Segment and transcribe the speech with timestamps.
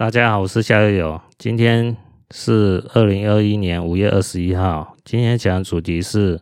[0.00, 1.20] 大家好，我是夏月友。
[1.36, 1.94] 今天
[2.30, 4.96] 是二零二一年五月二十一号。
[5.04, 6.40] 今天讲的主题是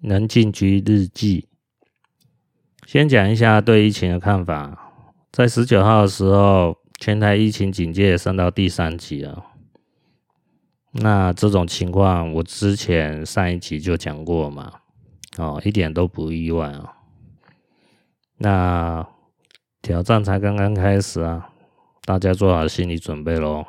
[0.00, 1.46] 能进居日记。
[2.86, 4.90] 先讲一下对疫情的看法。
[5.30, 9.44] 在十九号的时候，全台疫情警戒升到第三级了。
[10.92, 14.72] 那这种情况，我之前上一集就讲过嘛，
[15.36, 16.94] 哦，一点都不意外啊。
[18.38, 19.06] 那
[19.82, 21.50] 挑战才刚刚开始啊。
[22.08, 23.66] 大家做好心理准备喽。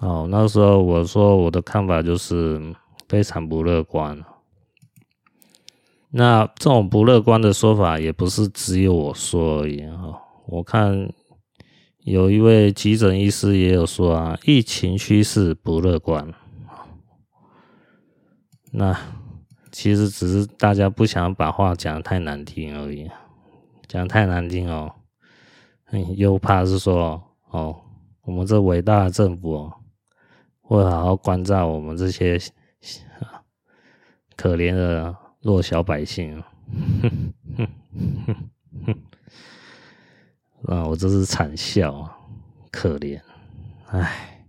[0.00, 2.74] 好，那时候我说我的看法就是
[3.08, 4.24] 非常不乐观。
[6.10, 10.18] 那这种不乐观的说法也不是只有我说而已啊。
[10.48, 11.08] 我看
[12.00, 16.34] 有一位急诊医师也有说啊，疫情趋势不乐观。
[18.72, 18.98] 那
[19.70, 23.08] 其实只是大家不想把话讲得太难听而已，
[23.86, 24.96] 讲得太难听哦。
[26.16, 27.74] 又怕是说哦，
[28.22, 29.74] 我们这伟大的政府哦，
[30.60, 32.38] 会好好关照我们这些
[34.36, 36.42] 可怜的弱小百姓。
[36.70, 38.36] 哼哼哼
[38.86, 38.94] 哼，
[40.66, 42.18] 啊，我这是惨笑啊，
[42.70, 43.18] 可怜，
[43.86, 44.44] 唉，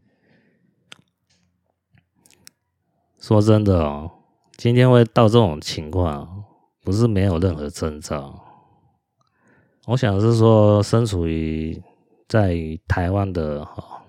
[3.18, 4.12] 说真的哦，
[4.58, 6.44] 今天会到这种情况，
[6.84, 8.49] 不是没有任何征兆。
[9.90, 11.82] 我想是说，身处于
[12.28, 12.56] 在
[12.88, 14.04] 台湾的哈，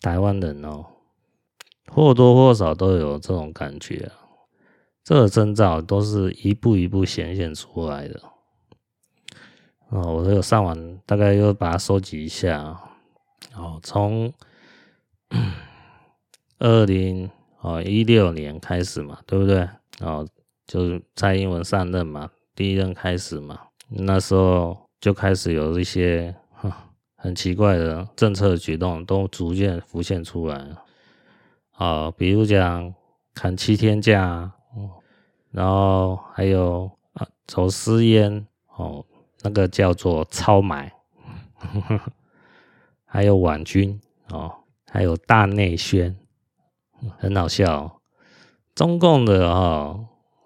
[0.00, 0.86] 台湾人哦，
[1.88, 4.10] 或多或少都有这种感觉。
[5.04, 8.22] 这个征兆都是一步一步显现出来的。
[9.90, 12.80] 哦，我有上网，大概又把它收集一下。
[13.54, 14.32] 哦，从
[16.58, 19.68] 二零哦一六年开始嘛，对不对？
[20.00, 20.26] 哦，
[20.66, 23.60] 就是蔡英文上任嘛，第一任开始嘛。
[23.90, 26.34] 那时候就开始有一些
[27.16, 30.68] 很奇怪的政策举动，都逐渐浮现出来。
[31.72, 32.94] 啊，比如讲
[33.34, 34.52] 砍七天假，
[35.50, 39.04] 然后还有啊走私烟哦，
[39.42, 40.92] 那个叫做超买，
[43.04, 44.52] 还有网军哦，
[44.86, 46.16] 还有大内宣，
[47.18, 48.00] 很好笑。
[48.74, 49.98] 中共的啊，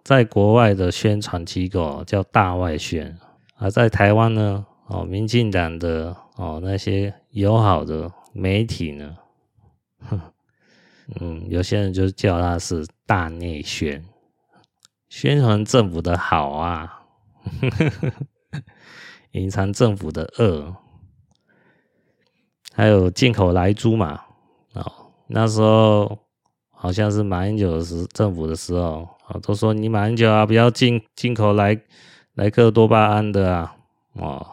[0.02, 3.18] 在国外的宣传机构叫大外宣。
[3.56, 9.16] 而在台湾呢，哦，民进党的哦那些友好的媒体呢，
[11.20, 14.04] 嗯，有些人就叫他是大内宣，
[15.08, 17.04] 宣传政府的好啊，
[19.32, 20.74] 隐藏政府的恶，
[22.72, 24.20] 还有进口来猪嘛，
[24.72, 26.18] 哦，那时候
[26.70, 31.80] 好像是马英九的时政府的时候，啊，都说你马英九啊，不要进进口来。
[32.34, 33.76] 莱克多巴胺的啊，
[34.14, 34.46] 哦，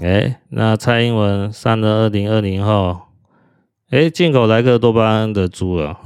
[0.00, 3.02] 哎、那蔡英文上了二零二零后，
[3.90, 6.00] 哎、进口莱克多巴胺的猪了，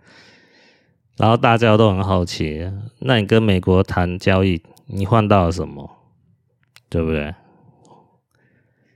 [1.16, 5.90] 然后大家都很好奇，那你跟美国谈交易，你换到了什么？
[6.90, 7.34] 对不对？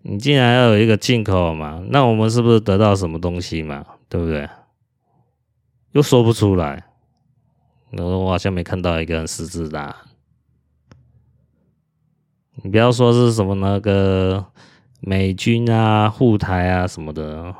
[0.02, 3.84] 你既然要有一个进口嘛，那我们是不是得到什么东西嘛？
[4.10, 4.48] 对不对？
[5.92, 6.84] 又说不出来，
[7.90, 9.96] 那我好像没看到一个人实质的。
[12.62, 14.44] 你不要说是什么那个
[15.00, 17.54] 美军啊护台啊什么的，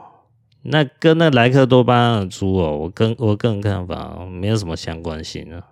[0.62, 5.62] 那跟那莱克多巴胺的猪哦，我跟我个人看法没有什么相关性啊。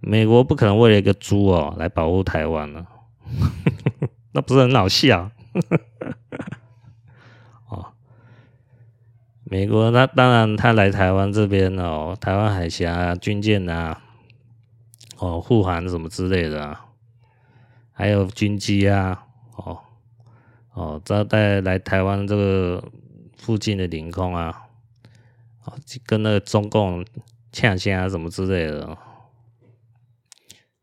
[0.00, 2.86] 美国不可能为了一个猪哦来保护台湾呢，
[4.32, 5.30] 那不是很好笑？
[7.68, 7.86] 哦，
[9.44, 13.98] 美国那当然他来台湾这边哦，台湾海峡啊军舰啊，
[15.18, 16.84] 哦护航什么之类的啊。
[17.98, 19.26] 还有军机啊，
[19.56, 19.76] 哦
[20.72, 22.92] 哦，招待来台湾这个
[23.36, 24.68] 附近的领空啊，
[25.64, 25.76] 哦，
[26.06, 27.04] 跟那个中共
[27.50, 28.96] 呛声啊什么之类的，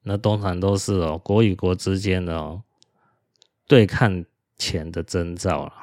[0.03, 2.61] 那通常都是哦国与国之间的哦
[3.65, 4.25] 对抗
[4.57, 5.73] 前的征兆了。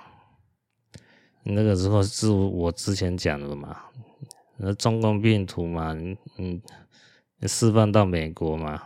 [1.45, 3.85] 那个时候是我之前讲的嘛，
[4.59, 5.97] 那中共病毒嘛，
[6.37, 6.61] 嗯，
[7.45, 8.83] 释放到美国嘛。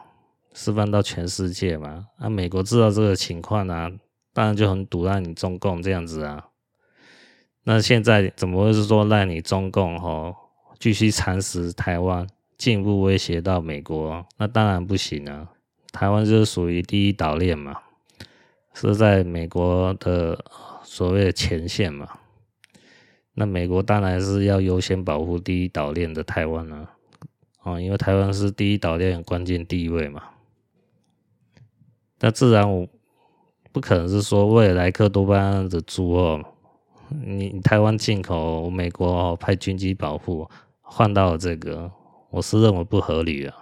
[0.58, 2.06] 释放到全世界嘛？
[2.16, 3.92] 啊，美国知道这个情况啊，
[4.32, 6.48] 当然就很堵让你中共这样子啊。
[7.64, 10.34] 那现在怎么会是说让你中共吼
[10.78, 12.26] 继续蚕食台湾，
[12.56, 14.26] 进一步威胁到美国？
[14.38, 15.52] 那当然不行啊！
[15.92, 17.76] 台湾就是属于第一岛链嘛，
[18.72, 20.42] 是在美国的
[20.82, 22.08] 所谓的前线嘛。
[23.34, 26.90] 那美国当然是要优先保护第一岛链的台湾啊，
[27.62, 30.22] 哦，因为台湾是第一岛链关键地位嘛。
[32.20, 32.86] 那自然我
[33.72, 36.42] 不可能是说为了莱克多巴胺的猪哦，
[37.08, 40.48] 你台湾进口美国哦派军机保护
[40.80, 41.90] 换到了这个，
[42.30, 43.54] 我是认为不合理啊。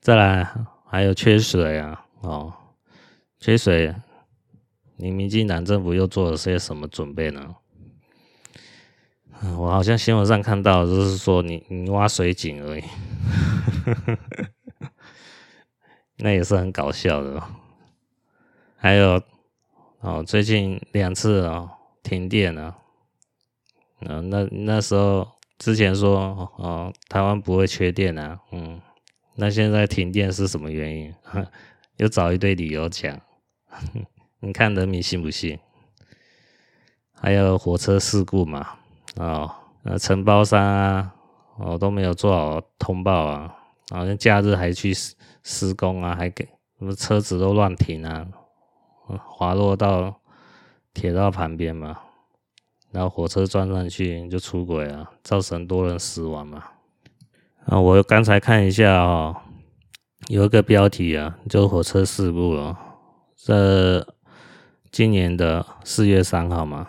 [0.00, 0.48] 再来
[0.86, 2.52] 还有缺水啊，哦，
[3.40, 3.94] 缺水，
[4.96, 7.56] 你民进党政府又做了些什么准备呢？
[9.58, 12.82] 我好像新闻上看到，就是说你你挖水井而已，
[16.18, 17.42] 那也是很搞笑的。
[18.76, 19.20] 还有
[20.00, 21.70] 哦，最近两次哦
[22.02, 22.76] 停电了，
[24.00, 25.26] 嗯，那那时候
[25.58, 28.80] 之前说哦台湾不会缺电啊，嗯，
[29.34, 31.14] 那现在停电是什么原因？
[31.96, 33.18] 又找一堆理由讲，
[34.40, 35.58] 你看人民信不信？
[37.14, 38.76] 还有火车事故嘛？
[39.16, 39.50] 哦，
[39.82, 41.14] 那承包商啊，
[41.58, 43.55] 哦都没有做好通报啊，
[43.90, 46.44] 好像假日还去施施工啊，还给
[46.78, 48.26] 什么车子都乱停啊，
[49.06, 50.20] 滑落到
[50.92, 51.98] 铁道旁边嘛，
[52.90, 56.64] 然后火车撞上去就出轨啊，造成多人死亡嘛。
[57.66, 59.36] 啊，我刚才看一下哦，
[60.28, 62.76] 有一个标题啊，就火车事故哦，
[63.36, 64.06] 这
[64.90, 66.88] 今年的四月三号嘛，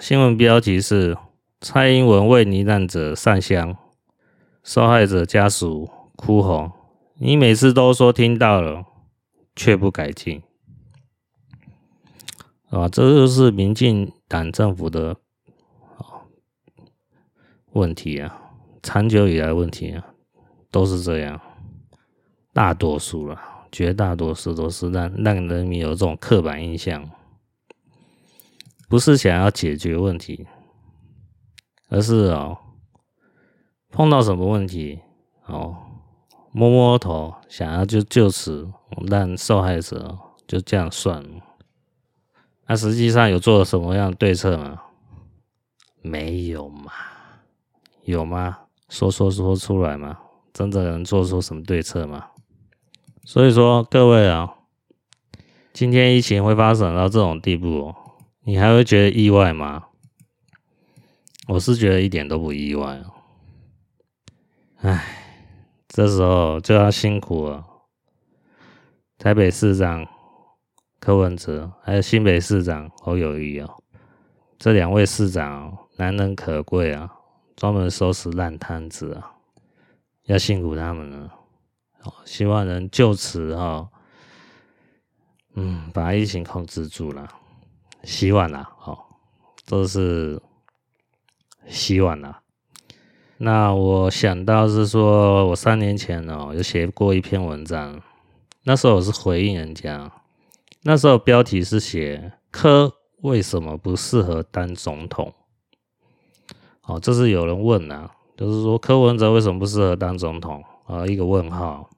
[0.00, 1.16] 新闻标题是。
[1.60, 3.74] 蔡英文为罹难者上香，
[4.62, 5.88] 受害者家属
[6.24, 6.72] 哭红。
[7.16, 8.86] 你每次都说听到了，
[9.54, 10.42] 却不改进，
[12.70, 15.16] 啊，这就是民进党政府的
[17.72, 18.40] 问题啊，
[18.82, 20.14] 长久以来问题啊，
[20.70, 21.38] 都是这样。
[22.54, 23.38] 大多数了，
[23.70, 27.10] 绝大多数都是让让人民有这种刻板印象，
[28.88, 30.46] 不是想要解决问题。
[31.90, 32.58] 而是哦，
[33.90, 35.00] 碰到什么问题
[35.46, 35.76] 哦，
[36.56, 38.70] 摸摸头，想要就就此
[39.08, 40.16] 让受害者
[40.46, 41.42] 就这样算了。
[42.68, 44.80] 那实际上有做什么样的对策吗？
[46.00, 46.92] 没有嘛？
[48.04, 48.58] 有吗？
[48.88, 50.16] 说说说出来吗？
[50.52, 52.26] 真的能做出什么对策吗？
[53.24, 54.54] 所以说，各位啊，
[55.72, 57.92] 今天疫情会发展到这种地步，
[58.44, 59.86] 你还会觉得意外吗？
[61.48, 63.02] 我是觉得一点都不意外，
[64.82, 65.23] 唉，
[65.94, 67.64] 这时候就要辛苦了。
[69.16, 70.04] 台北市长
[70.98, 73.80] 柯文哲，还有新北市长侯友宜哦，
[74.58, 77.14] 这两位市长难能可贵啊，
[77.54, 79.36] 专门收拾烂摊子啊，
[80.24, 81.32] 要辛苦他们了。
[82.24, 83.88] 希望能就此哈，
[85.54, 87.28] 嗯，把疫情控制住了，
[88.02, 88.98] 希望啦，哦，
[89.64, 90.42] 都是。
[91.68, 92.42] 希望啊，
[93.38, 98.00] 那我想到是说，我三年前哦有写过一篇文章，
[98.62, 100.10] 那时候我是回应人家，
[100.82, 102.92] 那时候标题是写柯
[103.22, 105.34] 为什么不适合当总统？
[106.82, 111.06] 哦，这是有人问啊，就是说柯文哲为什么不适合当总统啊？
[111.06, 111.90] 一个问号。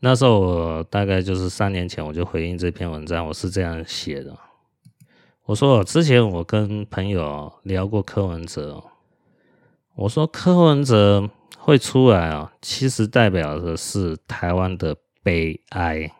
[0.00, 4.36] 那时候我大概就是三年前我就回应这篇文章，我是这样写的。
[5.46, 8.82] 我说，之前我跟朋友聊过柯文哲，
[9.96, 16.10] 我说柯文哲会出来啊，其实代表的是台湾的悲哀。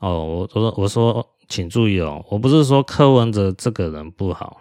[0.00, 4.60] 哦，我我说我说，请注意哦，我不是说柯文哲这个人不好，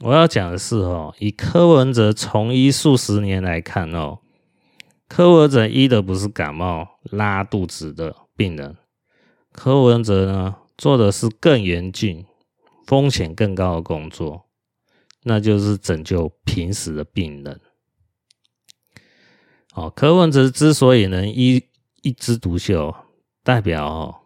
[0.00, 4.18] 我要讲的是哦，以柯文哲从医数十年来看哦，
[5.08, 8.76] 柯文哲医的不是感冒拉肚子的病人，
[9.52, 12.24] 柯文哲呢做的是更严峻。
[12.86, 14.46] 风险更高的工作，
[15.22, 17.60] 那就是拯救濒死的病人。
[19.74, 21.62] 哦，柯文哲之所以能一
[22.02, 22.94] 一枝独秀，
[23.42, 24.16] 代表哦，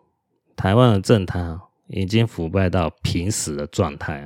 [0.56, 4.20] 台湾的政坛已经腐败到濒死的状态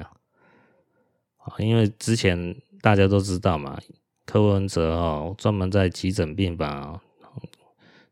[1.39, 1.55] 啊！
[1.59, 3.79] 因为之前大家都知道嘛，
[4.25, 7.01] 柯文哲哦，专门在急诊病房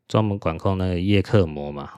[0.07, 1.93] 专门管控那个叶克膜嘛。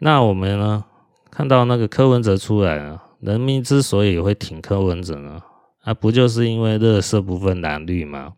[0.00, 0.84] 那我们呢？
[1.30, 5.42] 看到那个柯文哲出来了，人民之所以会挺柯文哲呢，
[5.80, 8.34] 啊，不就是因为垃圾不分蓝绿吗？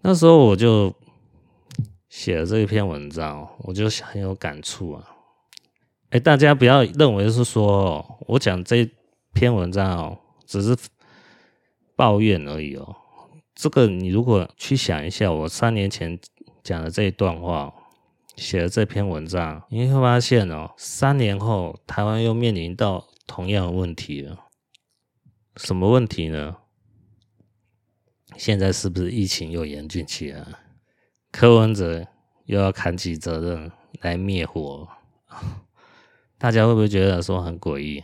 [0.00, 0.94] 那时候我就
[2.08, 5.08] 写了这一篇文章，我就很有感触啊。
[6.10, 8.90] 哎，大家不要认为是说我讲这
[9.32, 10.76] 篇文章哦，只是
[11.94, 12.96] 抱怨而已哦。
[13.54, 16.18] 这个你如果去想一下，我三年前
[16.62, 17.72] 讲的这一段话。
[18.36, 24.46] 写了这篇文章，你会发现哦，三年后台湾又面临到同样的问题了。
[25.56, 26.56] 什么问题呢？
[28.36, 30.46] 现在是不是疫情又严峻起来？
[31.30, 32.06] 柯文哲
[32.46, 33.70] 又要扛起责任，
[34.00, 34.88] 来灭火，
[36.38, 38.02] 大家会不会觉得说很诡异？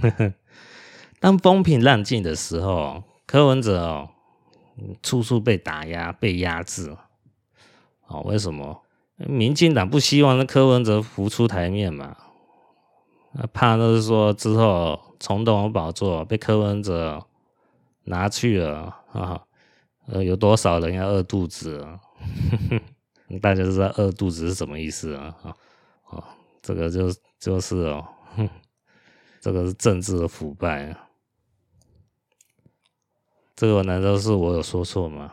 [1.18, 4.10] 当风平浪静的时候，柯文哲哦，
[5.02, 6.96] 处处被打压、被压制。
[8.06, 8.81] 哦，为什么？
[9.28, 12.16] 民进党不希望那柯文哲浮出台面嘛？
[13.52, 17.26] 怕那是说之后重夺宝座被柯文哲
[18.04, 19.42] 拿去了啊？
[20.06, 22.00] 呃，有多少人要饿肚子啊？
[23.40, 25.34] 大家知道饿肚子是什么意思啊？
[26.04, 26.24] 啊，
[26.60, 28.06] 这个就就是哦，
[29.40, 30.94] 这个是政治的腐败。
[33.56, 35.32] 这个难道是我有说错吗？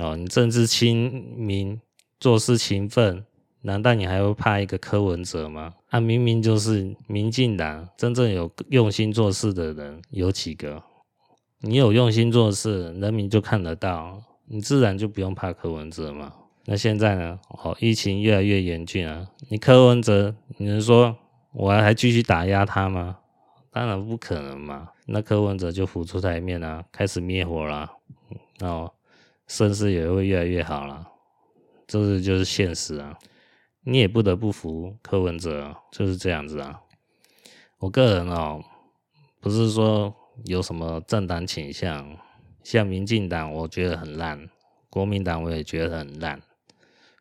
[0.00, 1.80] 哦，你政治清明，
[2.18, 3.24] 做事勤奋，
[3.62, 5.74] 难道你还会怕一个柯文哲吗？
[5.90, 10.82] 啊，明明就是民进党真正有用心做事的人有几个？
[11.60, 14.22] 你有用心做事，人民就看得到。
[14.48, 16.32] 你自然就不用怕柯文哲嘛。
[16.66, 17.38] 那现在呢？
[17.48, 19.26] 哦，疫情越来越严峻啊！
[19.48, 21.16] 你柯文哲，你能说
[21.52, 23.18] 我还继续打压他吗？
[23.72, 24.88] 当然不可能嘛。
[25.06, 27.90] 那柯文哲就浮出台面啊，开始灭火了，
[28.58, 28.92] 然后
[29.48, 31.06] 声势也会越来越好了。
[31.86, 33.18] 这是就是现实啊，
[33.82, 36.80] 你也不得不服柯文哲，就是这样子啊。
[37.78, 38.62] 我个人哦，
[39.40, 40.14] 不是说
[40.44, 42.16] 有什么政党倾向。
[42.64, 44.36] 像民进党，我觉得很烂；
[44.90, 46.42] 国民党，我也觉得很烂。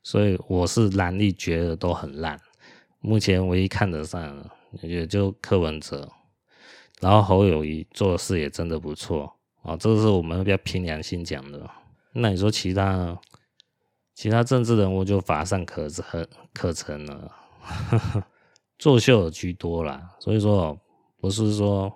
[0.01, 2.41] 所以我是蓝绿觉得都很烂。
[2.99, 4.49] 目前唯一看得上的，
[4.81, 6.11] 也就柯文哲。
[6.99, 9.31] 然后侯友宜做事也真的不错
[9.61, 11.69] 啊，这个是我们比较凭良心讲的。
[12.13, 13.15] 那你说其他？
[14.15, 17.31] 其他政治人物就乏善可陈可陈了，
[18.79, 20.15] 作秀居多啦。
[20.19, 20.79] 所以说，
[21.19, 21.93] 不是说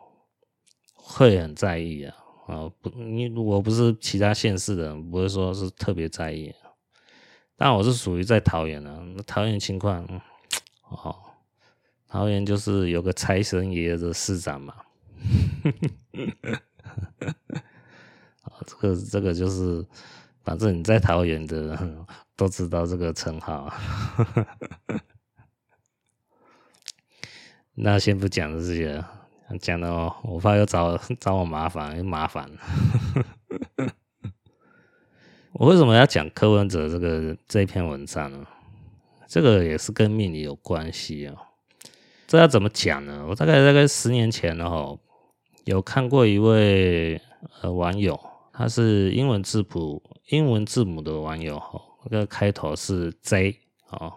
[0.93, 2.15] 会很在意啊。
[2.47, 6.53] 啊，不，你如果不是其他县市的人，不会说是特别在意。
[7.55, 10.03] 但我是属于在桃园的，那桃园情况，
[10.89, 11.15] 哦，
[12.07, 14.73] 桃园就是有个财神爷的市长嘛。
[18.41, 19.85] 啊，这个这个就是，
[20.50, 21.77] 反正你在桃园的
[22.36, 23.72] 都知道这个称号。
[27.75, 29.06] 那先不讲这些。
[29.62, 29.91] 讲的，
[30.24, 32.50] 我怕又找找我麻烦，又麻烦。
[35.53, 38.48] 我为什么要讲柯文哲这个这篇文章呢？
[39.27, 41.38] 这个也是跟命理有关系哦。
[42.25, 43.24] 这要怎么讲呢？
[43.29, 45.00] 我大概大概十年前呢，吼，
[45.65, 47.22] 有看过一位
[47.62, 48.20] 呃网友，
[48.59, 54.11] 他是英文字母英文字母的网友，哈，那个开头是 J 哦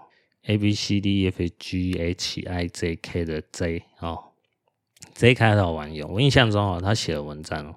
[0.47, 4.19] ，A B C D E F G H I J K 的 J 哦。
[5.15, 7.73] J 开头网友，我印象中哦，他写的文章，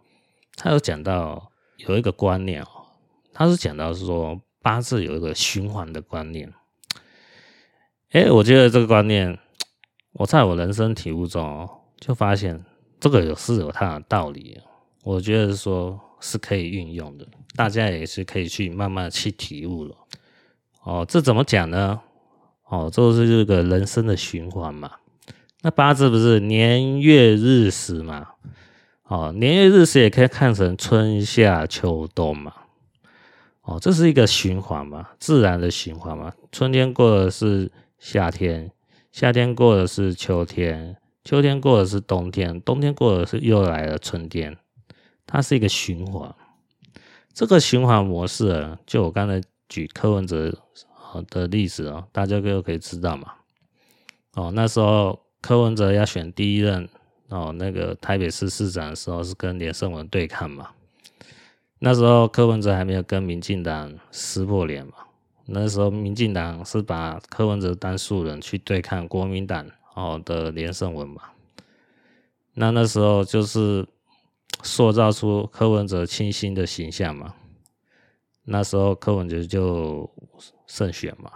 [0.56, 2.88] 他有讲到有一个观念哦，
[3.32, 6.52] 他是讲到是说八字有一个循环的观念。
[8.10, 9.38] 哎，我觉得这个观念，
[10.14, 11.70] 我在我人生体悟中哦，
[12.00, 12.66] 就发现
[13.00, 14.60] 这个有是有它的道理，
[15.04, 19.96] 我觉得说是可以运用的，大家也是可以去慢慢去体悟了。
[20.84, 22.02] 哦，这怎么讲呢？
[22.68, 24.92] 哦，这是这个人生的循环嘛。
[25.62, 28.30] 那八字不是年月日时嘛？
[29.04, 32.52] 哦，年月日时也可以看成春夏秋冬嘛。
[33.62, 36.34] 哦，这是一个循环嘛，自然的循环嘛。
[36.52, 38.72] 春天过的是夏天，
[39.12, 44.58] 夏天过的是秋天，秋天过的是冬天，冬天过的是又来了春天。
[45.26, 46.34] 它是一个循环。
[47.34, 50.58] 这个循环模式啊，就我刚才举柯文哲
[51.30, 53.34] 的例子哦，大家都可以知道嘛。
[54.34, 55.20] 哦，那时候。
[55.42, 56.90] 柯文哲要选第一任
[57.30, 60.70] 哦，那个台北市市长的时候是跟连胜文对抗嘛。
[61.78, 64.94] 那时候柯文哲还没有跟民进党撕破脸嘛。
[65.46, 71.22] 那时候民进党是把柯文哲当素人去对抗国民党哦的连胜文嘛。
[72.56, 73.86] 那那时候就是
[74.66, 77.36] 塑造出柯文哲清新的形象嘛。
[78.44, 80.10] 那时候柯文哲就
[80.68, 81.32] 胜选嘛。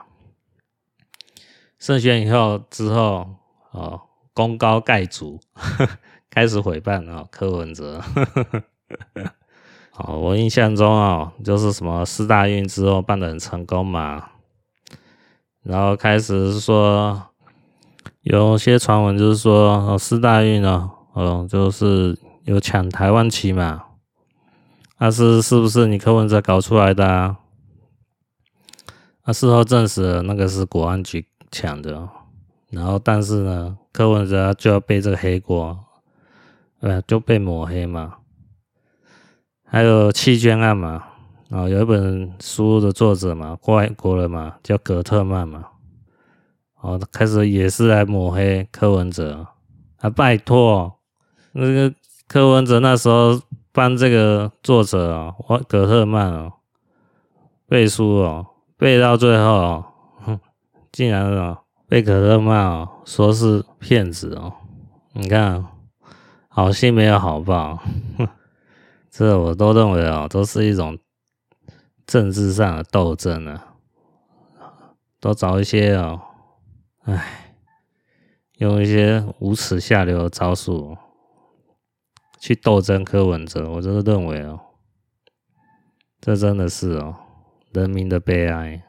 [1.78, 3.28] 胜选以后之后。
[3.72, 4.02] 哦，
[4.34, 5.40] 功高盖主，
[6.32, 8.02] 开始毁谤啊，柯文哲。
[9.94, 14.32] 哦，我印象中哦，就是什么四大运之后办得很成功嘛，
[15.62, 17.30] 然后开始是说
[18.22, 23.84] 有些传闻就是说哦，四大运哦，哦，就是有抢台湾旗嘛，
[24.98, 27.38] 那是是不是你柯文哲搞出来的啊？
[29.26, 32.10] 那事后证实，那个是国安局抢的。
[32.72, 35.78] 然后，但是呢，柯文哲就要背这个黑锅，
[36.80, 38.18] 对，就被抹黑嘛。
[39.66, 41.04] 还有弃捐案嘛，
[41.50, 45.66] 啊，有一本书的作者嘛，外国人嘛，叫葛特曼嘛，
[46.82, 49.48] 哦，开始也是来抹黑柯文哲
[49.98, 51.00] 啊，拜托，
[51.54, 51.94] 那个
[52.30, 55.34] 柯文哲那时候帮这个作者啊，
[55.68, 56.54] 葛特曼哦，
[57.68, 58.46] 背书哦，
[58.78, 59.84] 背到最后，
[60.20, 60.40] 哼，
[60.92, 61.58] 竟然哦
[61.88, 64.54] 被葛特曼哦说是骗子哦，
[65.14, 65.66] 你看，
[66.48, 67.80] 好心没有好报，
[68.20, 68.28] 哼，
[69.10, 70.98] 这我都认为哦，都是一种。
[72.06, 73.76] 政治上的斗争啊，
[75.20, 76.20] 都找一些哦，
[77.04, 77.54] 哎，
[78.58, 80.98] 用一些无耻下流的招数
[82.40, 84.60] 去斗争柯文哲，我就是认为哦，
[86.22, 87.16] 这真的是哦，
[87.74, 88.82] 人民的悲哀。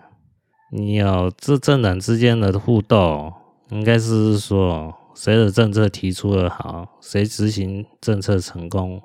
[0.73, 3.33] 你要这政党之间的互斗，
[3.71, 9.03] 应该是说谁的政策提出的好，谁执行政策成功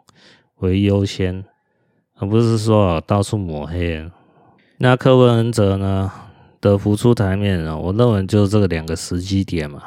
[0.58, 1.44] 为优先。
[2.18, 4.10] 而不是说到处抹黑，
[4.78, 6.10] 那柯文哲呢
[6.62, 9.84] 的浮出台面啊，我认为就是这个两个时机点嘛，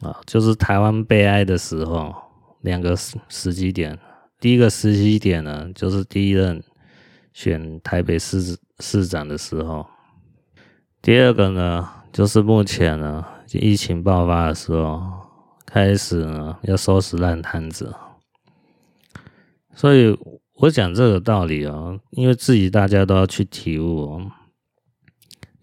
[0.00, 2.12] 啊，就是台湾悲哀的时候，
[2.66, 3.98] 两个时时机点。
[4.38, 6.62] 第一个时机点呢，就是第一任
[7.32, 9.86] 选台北市市长的时候；
[11.00, 15.00] 第二个呢，就是目前呢疫情爆发的时候，
[15.64, 17.94] 开始呢要收拾烂摊子，
[19.74, 20.18] 所以。
[20.58, 24.32] 我讲这个道理哦，因为自己大家都要去体悟哦，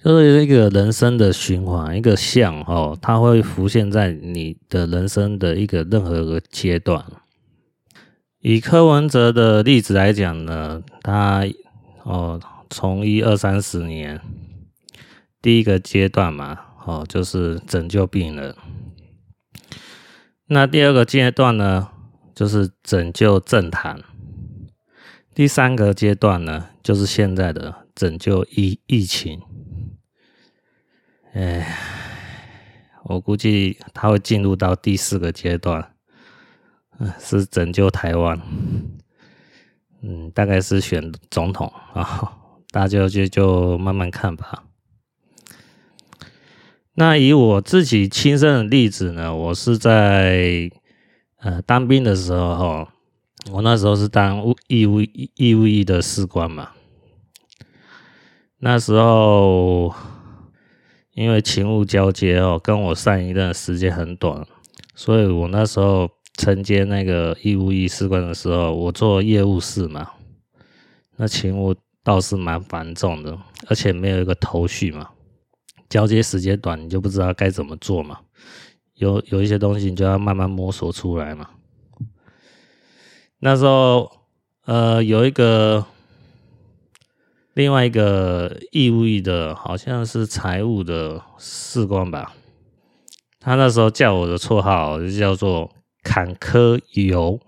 [0.04, 7.06] 就是一个人生的循环，一个像哦，它会浮现在你的人生的一个任何一个阶段。
[8.40, 11.46] 以柯文哲的例子来讲呢，他
[12.04, 12.38] 哦，
[12.70, 14.20] 从一二三十年
[15.42, 18.54] 第一个阶段嘛，哦，就是拯救病人。
[20.48, 21.88] 那第二个阶段呢，
[22.36, 24.02] 就是拯救政坛。
[25.34, 29.40] 第三个阶段呢，就是现在的拯救疫疫情。
[31.34, 31.78] 哎，
[33.04, 35.94] 我估计他会进入到第四个阶段，
[37.20, 38.40] 是拯救台湾。
[40.02, 42.38] 嗯，大概是选总统啊，
[42.72, 44.64] 大家就就慢慢看吧。
[46.94, 50.70] 那以我自己亲身的例子呢，我是在
[51.38, 52.90] 呃当兵的时候哈。
[53.52, 56.70] 我那时候是当义务义务役的士官嘛，
[58.60, 59.94] 那时候
[61.14, 64.46] 因为勤务交接哦，跟我上一任时间很短，
[64.96, 70.10] 所以我那时候承接那个义务役士官的时候，我做业务室嘛，
[71.18, 75.10] 那勤务倒是蛮繁重的，而且没有一个头绪嘛，
[75.88, 78.20] 交接时间短，你就不知道该怎么做嘛，
[78.96, 81.50] 有有一些东西你就要慢慢摸索出来嘛。
[83.40, 84.10] 那时候，
[84.66, 85.86] 呃，有一个
[87.54, 92.34] 另外一个义务的，好像是财务的士官吧。
[93.40, 95.70] 他那时候叫我的绰号就叫做
[96.04, 97.40] “坎坷油”，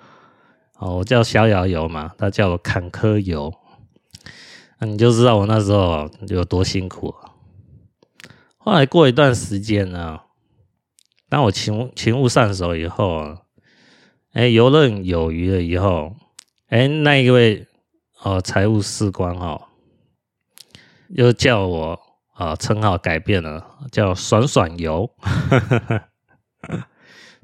[0.78, 3.52] 哦，我叫逍遥游嘛，他叫我坎坷油。
[4.78, 7.14] 那你就知道我那时候有多辛苦。
[8.58, 10.20] 后来过一段时间呢，
[11.28, 13.38] 当我勤勤务上手以后啊。
[14.32, 16.16] 哎，游刃有余了以后，
[16.68, 17.66] 哎，那一位
[18.22, 19.60] 哦，财务士官、哦，
[21.08, 22.00] 又叫我
[22.34, 25.10] 啊，称号改变了，叫爽爽游，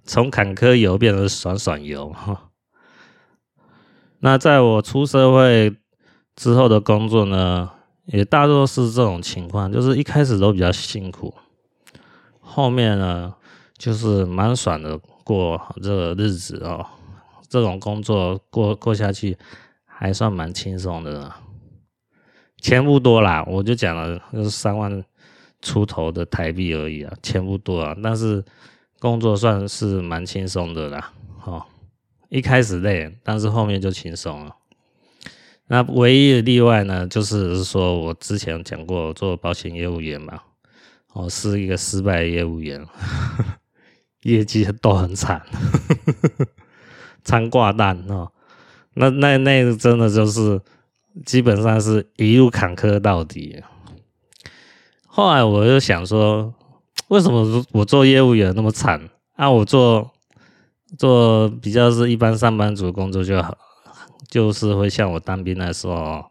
[0.04, 2.14] 从坎坷游变成爽爽游。
[4.20, 5.76] 那在我出社会
[6.36, 7.70] 之后的工作呢，
[8.06, 11.34] 也大多是这种情况，就是一开始都比较辛苦，
[12.40, 13.34] 后面呢，
[13.76, 15.00] 就是蛮爽的。
[15.28, 16.86] 过这个日子哦，
[17.50, 19.36] 这种工作过过下去
[20.00, 21.40] 还算蛮轻松的啦，
[22.61, 25.04] 钱不多啦，我就讲了，就是三万
[25.61, 28.44] 出头的台币而已啊，钱不多啊，但是
[29.00, 31.12] 工作算是蛮轻松的啦。
[31.44, 31.66] 哦，
[32.28, 34.54] 一开始累，但是后面就轻松了。
[35.66, 40.40] 那唯一的例外呢，就是说我之前讲过做保险业务员嘛，
[41.12, 42.87] 我是一个失败的业务员。
[44.22, 45.44] 业绩都很惨，
[47.24, 48.30] 惨挂蛋哦。
[48.98, 50.61] 那那那真的就是
[51.24, 53.62] 基本上是一路坎坷到底。
[55.06, 56.52] 后来我就想说，
[57.08, 59.08] 为什么我做业务员那么惨？
[59.37, 60.11] 啊，我做
[60.96, 63.56] 做比较是一般上班族工作就好，
[64.28, 66.24] 就是会像我当兵的时候，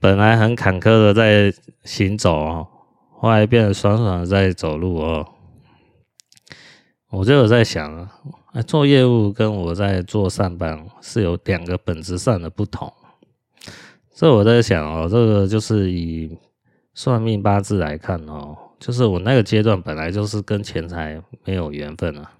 [0.00, 2.68] 本来很坎坷的在行走哦，
[3.10, 5.26] 后来变得爽爽的在走路哦。
[7.10, 8.10] 我就有在想啊，
[8.62, 12.92] 做业务跟我在做上班是有两个本质上的不同。
[14.12, 16.38] 所以我在想哦，这个就是以
[16.94, 22.30] 算命八字来看哦，就是我那个阶段本来就是跟钱财没有缘分啊，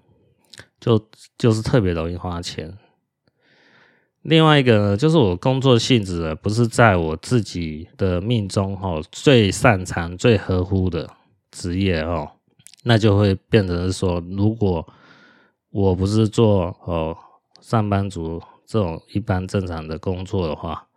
[0.79, 1.05] 就
[1.37, 2.77] 就是特别容易花钱。
[4.21, 11.07] 另外一个呢，就是我工作性质，不是在我自己的命中哈最擅长、最合乎的
[11.51, 12.31] 职业哦，
[12.83, 14.87] 那就会变成是说，如果
[15.75, 17.17] 我不是做哦
[17.59, 20.87] 上班族这种一般正常的工作的话，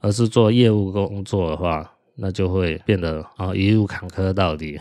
[0.00, 4.80] 而是做业务工作的话，那就会变得啊一路坎坷到底，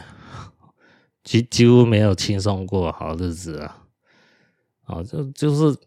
[1.21, 3.83] 几几乎没有轻松过好日子啊，
[4.85, 5.77] 啊就就是。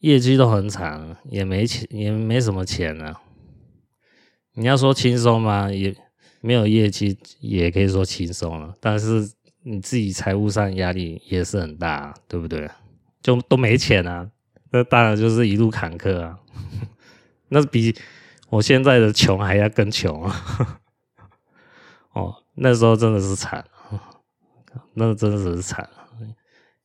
[0.00, 3.22] 业绩都很惨，也没钱，也没什么钱呢、啊。
[4.54, 5.70] 你要说轻松吗？
[5.72, 5.94] 也
[6.40, 8.74] 没有业绩，也可以说轻松了。
[8.80, 9.30] 但是
[9.64, 12.68] 你自己财务上压力也是很大，对不对？
[13.22, 14.28] 就都没钱啊，
[14.70, 16.38] 那当然就是一路坎坷啊。
[17.48, 17.94] 那比
[18.50, 20.80] 我现在的穷还要更穷啊！
[22.12, 23.64] 哦，那时候真的是惨，
[24.94, 25.88] 那真的是惨，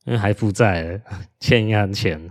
[0.04, 1.02] 因为还负债，
[1.40, 2.30] 欠银行钱。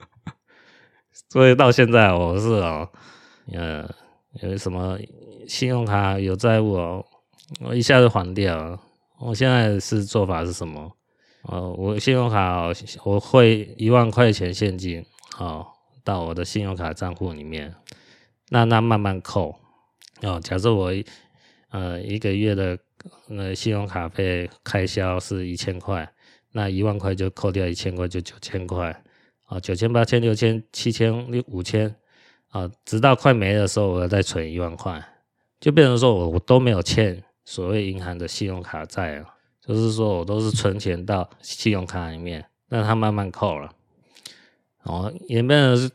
[1.30, 2.90] 所以到现在我是哦，
[3.52, 3.88] 呃，
[4.42, 4.98] 有什么
[5.48, 7.06] 信用卡有债务哦，
[7.60, 8.78] 我一下子还掉了。
[9.20, 10.92] 我现在是做法是什么？
[11.42, 12.66] 哦，我信用卡
[13.04, 15.04] 我会一万块钱现金
[15.38, 15.66] 哦，
[16.02, 17.74] 到我的信用卡账户里面，
[18.48, 19.54] 那那慢慢扣
[20.22, 20.40] 哦。
[20.42, 20.92] 假设我
[21.70, 22.78] 呃一个月的
[23.28, 26.10] 呃信用卡费开销是一千块，
[26.52, 29.02] 那一万块就扣掉一千块，就九千块。
[29.46, 31.92] 啊，九千、八千、六千、七千、六五千，
[32.50, 35.04] 啊，直到快没的时候，我再存一万块，
[35.58, 43.74] 就变成说我我都没有欠所谓银行的信用卡债啊，就是说我都是存钱到信用卡里面，让它慢慢扣了。
[44.84, 45.90] 哦，也变成是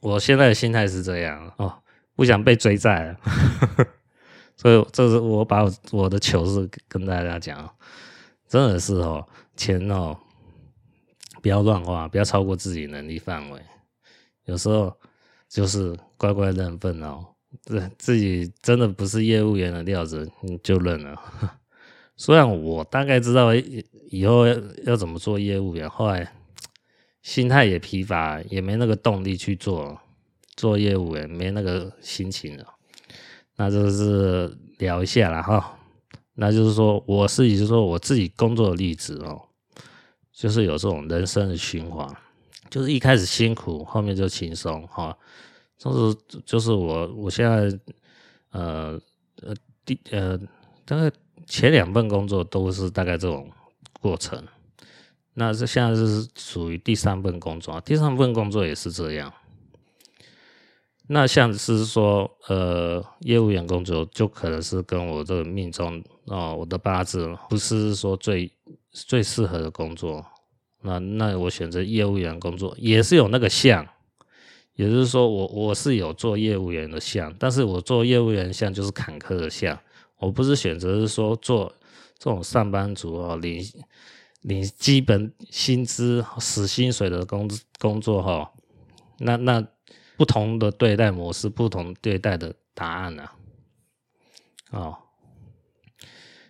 [0.00, 1.72] 我现在的心态是这样哦，
[2.16, 3.20] 不想被追债了，
[4.58, 7.72] 所以这是我把我我的糗事跟大家讲，
[8.48, 10.18] 真的是哦，钱哦。
[11.40, 13.62] 不要乱花，不要超过自己能力范围。
[14.46, 14.92] 有时候
[15.48, 17.24] 就是乖乖认份哦。
[17.62, 21.20] 自自己真的不是业务员的料子，你就认了。
[22.16, 26.32] 虽然我大概知道以后要要怎么做业务员，后来
[27.22, 30.00] 心态也疲乏，也没那个动力去做
[30.56, 32.64] 做业务员，没那个心情了。
[33.56, 35.78] 那就是聊一下了哈。
[36.34, 39.42] 那就是说，我是以说我自己工作的例子哦。
[40.32, 42.14] 就是有这种人生的循环，
[42.68, 45.16] 就是一开始辛苦，后面就轻松哈。
[45.78, 47.78] 就是就是我我现在
[48.50, 49.00] 呃
[49.42, 50.38] 呃第呃
[50.84, 51.10] 大概
[51.46, 53.50] 前两份工作都是大概这种
[54.00, 54.42] 过程，
[55.34, 59.32] 那这现在是属于第三份工作，第三份工作也是这样。
[61.08, 68.52] 那像是说呃业务员工作，就可能是跟我这个命中哦我的八字不是说最。
[68.98, 70.24] 最适合的工作，
[70.80, 73.86] 那那我选择业务员工作也是有那个相，
[74.76, 79.78] 也就是说我我是有做业务员的项，但是我做业务员项就是坎坷的项，
[80.18, 81.74] 我不是选择是说做
[82.18, 83.64] 这种上班族哦，领
[84.42, 88.52] 领基本薪资死薪水的工工作哈，
[89.18, 89.66] 那那
[90.16, 93.24] 不同的对待模式，不同对待的答案呢、
[94.70, 94.96] 啊，哦。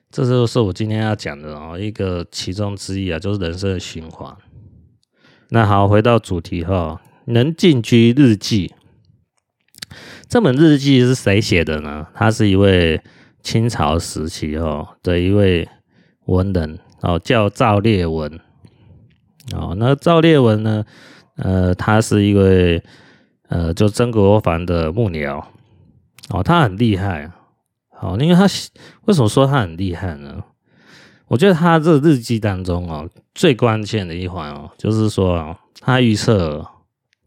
[0.09, 4.35] 这就是我今天要讲的哦，一个其中之一啊，就是人生的循环。
[5.51, 8.69] 那好，回到主题哈，《能进居日记》
[10.29, 12.07] 这本日记是谁写的呢？
[12.15, 13.01] 他是一位
[13.43, 15.69] 清朝时期哦的一位
[16.25, 18.41] 文人哦，叫赵烈文
[19.53, 19.77] 哦。
[19.79, 20.85] 那赵烈文呢，
[21.37, 22.83] 呃，他是一位
[23.49, 25.45] 呃，就曾国藩的幕僚
[26.31, 27.31] 哦，他很厉害。
[27.91, 28.43] 好，因为他
[29.05, 30.43] 为什么说他很厉害呢？
[31.29, 36.67] 我觉得他这日记当中哦，最关键的一环哦，就是说哦，他预测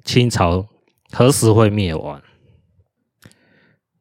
[0.04, 0.68] 清朝
[1.12, 2.22] 何时会灭亡。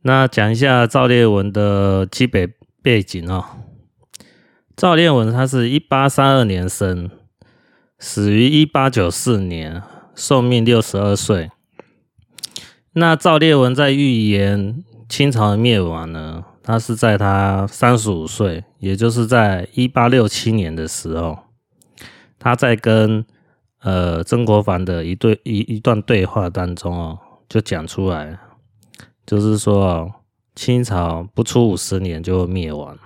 [0.02, 3.44] 那讲一下赵烈文的基本背景哦。
[4.76, 7.10] 赵烈文他是一八三二年生，
[7.98, 9.82] 死于一八九四年，
[10.14, 11.50] 寿命六十二岁。
[12.92, 16.44] 那赵烈文在预言清朝的灭亡呢？
[16.62, 21.38] 他是在他三十五岁，也就是在一八六七年的时候，
[22.38, 23.24] 他在跟
[23.88, 28.38] 呃曾国藩的一对一一段对话当中哦，就讲出来，
[29.24, 30.12] 就是说
[30.54, 32.98] 清朝不出五十年就灭亡。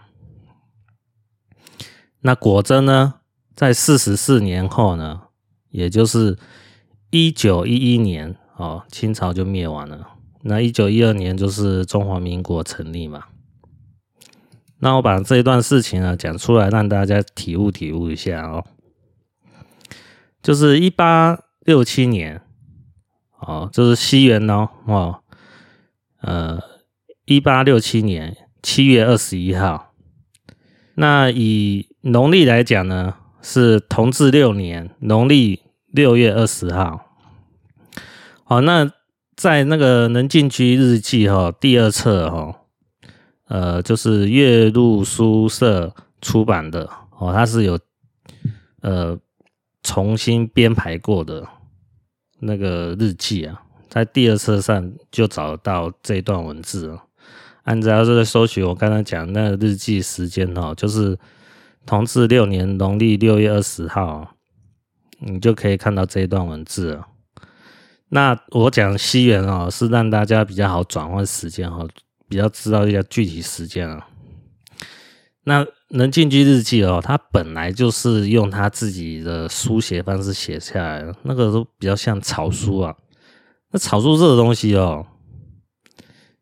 [2.23, 3.15] 那果真呢，
[3.55, 5.23] 在四十四年后呢，
[5.71, 6.37] 也就是
[7.11, 10.09] 一九一一年哦，清朝就灭亡了。
[10.43, 13.23] 那一九一二年就是中华民国成立嘛。
[14.81, 18.65] 那我把这一段事情呢讲出来，让大家体悟体悟一下哦。
[20.43, 22.43] 就是一八六七年，
[23.39, 25.21] 哦，就是西元哦，哦，
[26.21, 26.61] 呃，
[27.25, 29.93] 一八六七年七月二十一号。
[30.95, 37.07] 那以农历来讲呢，是同治六年农历六月二十号。
[38.45, 38.91] 好，那
[39.37, 42.59] 在那个能进居日记哈第二册哈。
[43.49, 47.79] 呃，就是岳麓书社出版的哦，它是有
[48.81, 49.19] 呃
[49.83, 51.47] 重新编排过的
[52.41, 57.05] 那个日记啊，在第二册上就找到这段文字啊。
[57.65, 61.19] 按照这个搜寻，我刚才讲那个日记时间哦，就是
[61.87, 64.35] 同治六年农历六月二十号，
[65.21, 67.07] 你就可以看到这一段文字了。
[68.09, 71.87] 那我讲西元哦，是让大家比较好转换时间哈。
[72.29, 74.09] 比较知道一下具体时间啊。
[75.45, 82.97] 那能进居日记哦，他本来就是用他自己的书写方式写下来的，那个都比较像草书啊。
[83.71, 85.07] 那草书这个东西哦，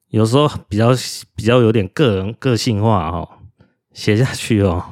[0.08, 0.90] 有时候比较
[1.34, 3.28] 比较有点个人个性化哈，
[3.92, 4.84] 写下去哦。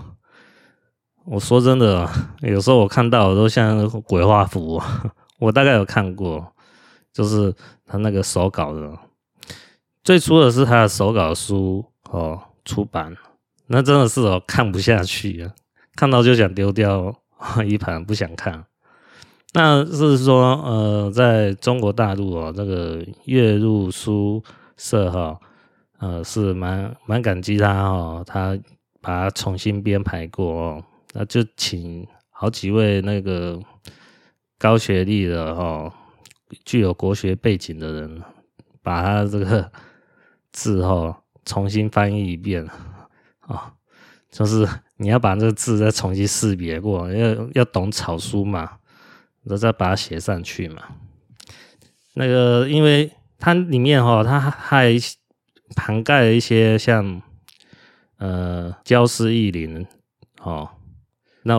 [1.25, 2.09] 我说真的，
[2.41, 4.83] 有时候我看到都像鬼画符。
[5.39, 6.53] 我大概有看过，
[7.13, 7.55] 就是
[7.87, 8.99] 他那个手稿的。
[10.03, 13.17] 最初的是他的手稿书哦，出版，
[13.69, 15.55] 那真的是哦，看不下去啊，
[15.95, 17.15] 看到就想丢掉
[17.67, 18.65] 一盘，不想看。
[19.55, 24.43] 那是说呃，在中国大陆哦，这个岳麓书
[24.77, 25.39] 社哈，
[25.99, 28.59] 呃，是蛮蛮感激他哦，他
[29.01, 33.59] 把它重新编排过哦，那就请好几位那个
[34.59, 35.93] 高学历的哈，
[36.65, 38.23] 具有国学背景的人，
[38.83, 39.71] 把他这个。
[40.51, 42.67] 字后重新翻译一遍
[43.49, 43.75] 啊，
[44.31, 48.61] 就是你要把这个字再重新识别过，要要懂草书嘛，
[49.43, 50.83] 然后再把它写上去嘛。
[52.15, 54.95] 那个，因为它里面哈，它还
[55.77, 57.23] 涵盖了一些像
[58.19, 59.87] 呃焦氏异林
[60.43, 60.69] 哦，
[61.43, 61.59] 那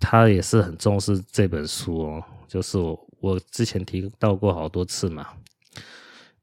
[0.00, 5.26] 他也是很重视这本书哦，就是我我之前提到过好多次嘛。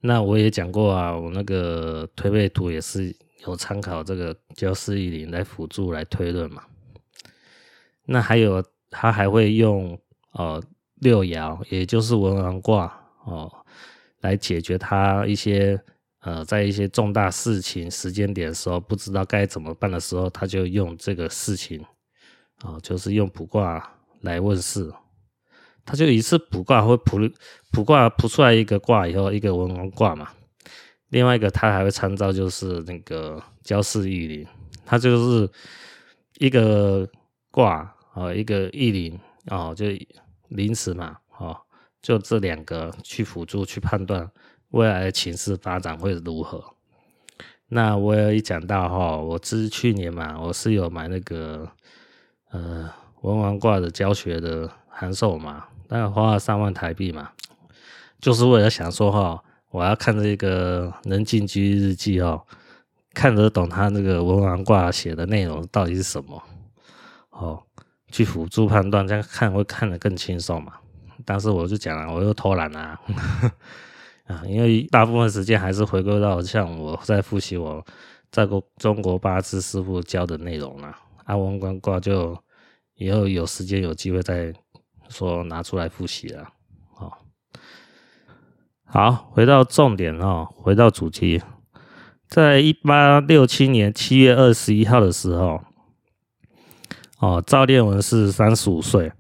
[0.02, 6.63] 那我也讲过啊，我那个推背图也是有参考这个焦氏异林来辅助来推论嘛。
[8.06, 9.97] 那还有他还会用
[10.34, 10.62] 呃
[10.95, 12.93] 六爻，也就是文王卦
[13.25, 13.51] 哦，
[14.21, 15.82] 来解决他一些
[16.19, 21.82] 呃在一些重大事情时间点的时候不知道该怎么办的时候，他就用这个事情
[22.60, 24.93] 啊、哦，就是用卜卦来问事。
[25.86, 27.19] 他就一次卜卦会卜
[27.69, 30.29] 卜卦卜出来一个卦以后，一个文王卦嘛，
[31.13, 34.47] 另外一个他还会参照就是那个焦氏异林，
[34.84, 35.47] 他就是
[36.39, 37.08] 一个
[37.52, 39.86] 卦啊，一个异林啊，就
[40.47, 41.56] 临时嘛，哦，
[42.02, 44.28] 就这两个去辅助去判断
[44.71, 46.73] 未来的情势发展会如何。
[47.67, 51.69] 那我也一讲到哈，我之去年嘛，我是有买那个
[52.49, 52.89] 呃
[53.21, 55.65] 文王卦的教学的函授嘛。
[55.89, 57.30] 那花了三万台币嘛，
[58.19, 59.43] 就是为了想说哈，
[59.74, 62.40] 我要看这个能进居日记哦，
[63.12, 66.42] 看得懂他那个文王卦写的内容到底是什么
[67.32, 67.64] 哦，
[68.12, 70.74] 去辅助判断，这样看会看得更轻松嘛。
[71.26, 73.00] 但是我就讲了，我又偷懒啦，
[74.30, 77.84] 啊，因为大部分时间还是回归到像我在复习我
[78.30, 80.96] 在国中国八字师傅教的内容了。
[81.24, 82.38] 啊，文王卦就
[82.94, 84.54] 以后有时间有机会再。
[85.10, 86.48] 说拿出来复习了，
[88.93, 91.41] 好，回到重点哦，回到主题，
[92.27, 95.62] 在一八六七年七月二十一号的时候，
[97.17, 99.12] 哦，赵烈文是三十五岁，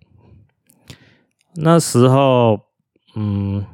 [1.55, 2.59] 那时候，
[3.15, 3.65] 嗯，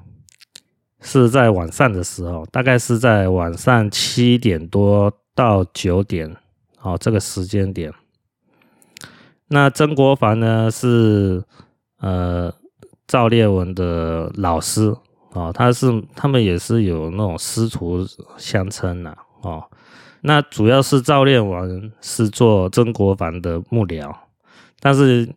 [1.02, 6.34] 是在晚上的时候，大概是在晚上七点多到九点，
[6.82, 7.94] 哦，这个时间点，
[9.50, 11.44] 那曾国藩呢是。
[12.00, 12.54] 呃，
[13.06, 14.96] 赵烈文的老师。
[15.34, 18.06] 哦，他是他们也是有那种师徒
[18.38, 19.64] 相称呐哦。
[20.22, 24.14] 那主要是赵烈文是做曾国藩的幕僚，
[24.80, 25.34] 但是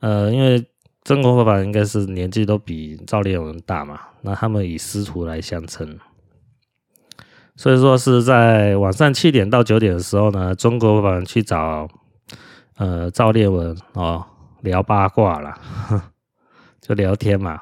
[0.00, 0.66] 呃，因为
[1.04, 5.98] 曾国藩应该是年纪都比赵烈文大嘛，那他们以师徒来相称，
[7.56, 11.88] 所以说是在晚上七点到九点的时候呢，曾国藩去找
[12.76, 14.24] 呃赵烈文哦。
[14.62, 15.56] 聊八卦啦，
[16.80, 17.60] 就聊天嘛。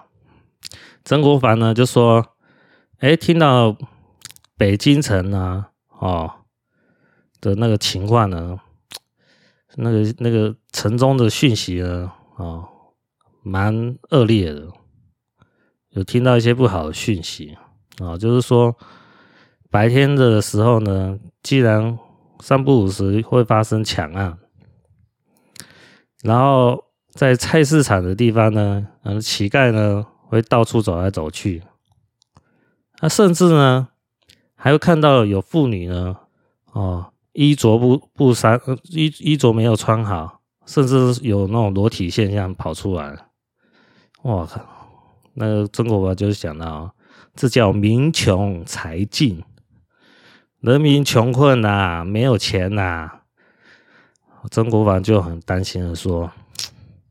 [1.05, 2.35] 曾国藩呢就说
[3.01, 3.77] ：“哎，听到
[4.57, 6.31] 北京城啊，哦
[7.41, 8.59] 的那个情况呢，
[9.77, 12.67] 那个那个城中的讯息呢，哦，
[13.43, 14.69] 蛮恶劣的，
[15.91, 17.57] 有听到一些不好的讯息。
[17.99, 18.75] 啊，就是说
[19.71, 21.99] 白天的时候呢，既然
[22.41, 24.39] 三不五时会发生抢案，
[26.23, 31.63] 然后在菜市场的地方呢，嗯，乞丐呢会到处走来走去，
[32.99, 33.89] 啊，甚至呢
[34.55, 36.17] 还会看到有妇女呢，
[36.73, 43.17] 哦，衣着不不衫，衣衣着没有穿好，甚至有那种裸体现象跑出来，
[44.23, 44.61] 我靠，
[45.35, 46.95] 那个曾国藩就是想到，
[47.37, 49.43] 这叫民穷财尽。
[50.61, 53.21] 人民穷困呐、没有钱呐、
[54.51, 56.31] 曾国藩就很担心的说，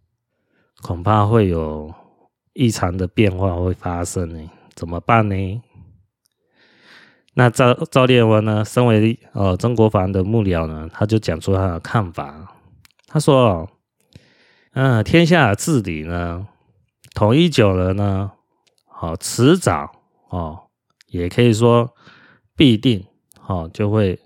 [0.82, 1.94] 恐怕会有
[2.54, 5.62] 异常的变化会发生呢，怎么办呢？
[7.34, 12.56] 那赵赵烈文呢，身为呃曾国藩的幕僚呢，他就讲出他的看法，
[13.08, 13.70] 他说，
[14.74, 16.48] 嗯、天下治理呢，
[17.13, 18.32] 统一久了呢，
[18.88, 19.92] 好，迟早
[20.30, 20.63] 哦，
[21.08, 21.94] 也可以说
[22.56, 23.06] 必定。
[23.46, 24.18] 哦，就会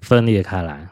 [0.00, 0.90] 分裂开来。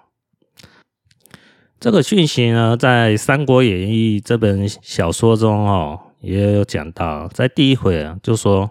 [1.78, 7.28] 这个讯息呢，在《三国演义》这本小说中哦，也有讲到。
[7.28, 8.70] 在第一回啊，就说：“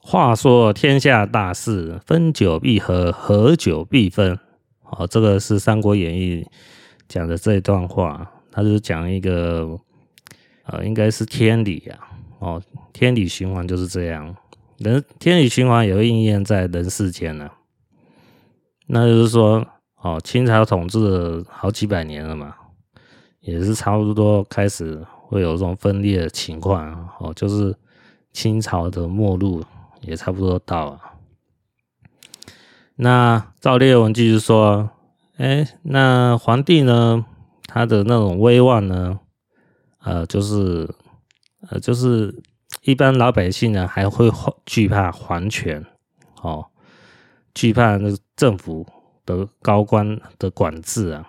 [0.00, 4.38] 话说天下大事，分久必合，合久必分。”
[4.90, 6.42] 哦，这个是《三国演义》
[7.08, 9.78] 讲的这一段话，他就是讲一个
[10.64, 11.98] 呃，应该是天理啊。
[12.40, 14.34] 哦，天理循环就是这样，
[14.78, 17.48] 人天理循环也会应验在人世间呢。
[18.86, 19.64] 那就是说，
[20.02, 22.54] 哦，清朝统治了好几百年了嘛，
[23.40, 27.74] 也是差不多开始会有这种分裂的情况，哦，就是
[28.32, 29.64] 清朝的末路
[30.02, 31.00] 也差不多到了。
[32.96, 34.90] 那赵烈文继续说，
[35.38, 37.24] 哎，那皇帝呢，
[37.64, 39.20] 他的那种威望呢，
[40.00, 40.94] 呃，就是，
[41.70, 42.42] 呃，就是
[42.82, 44.30] 一般老百姓呢还会
[44.66, 45.84] 惧怕皇权，
[46.42, 46.66] 哦。
[47.54, 48.86] 惧怕那政府
[49.26, 51.28] 的高官的管制啊，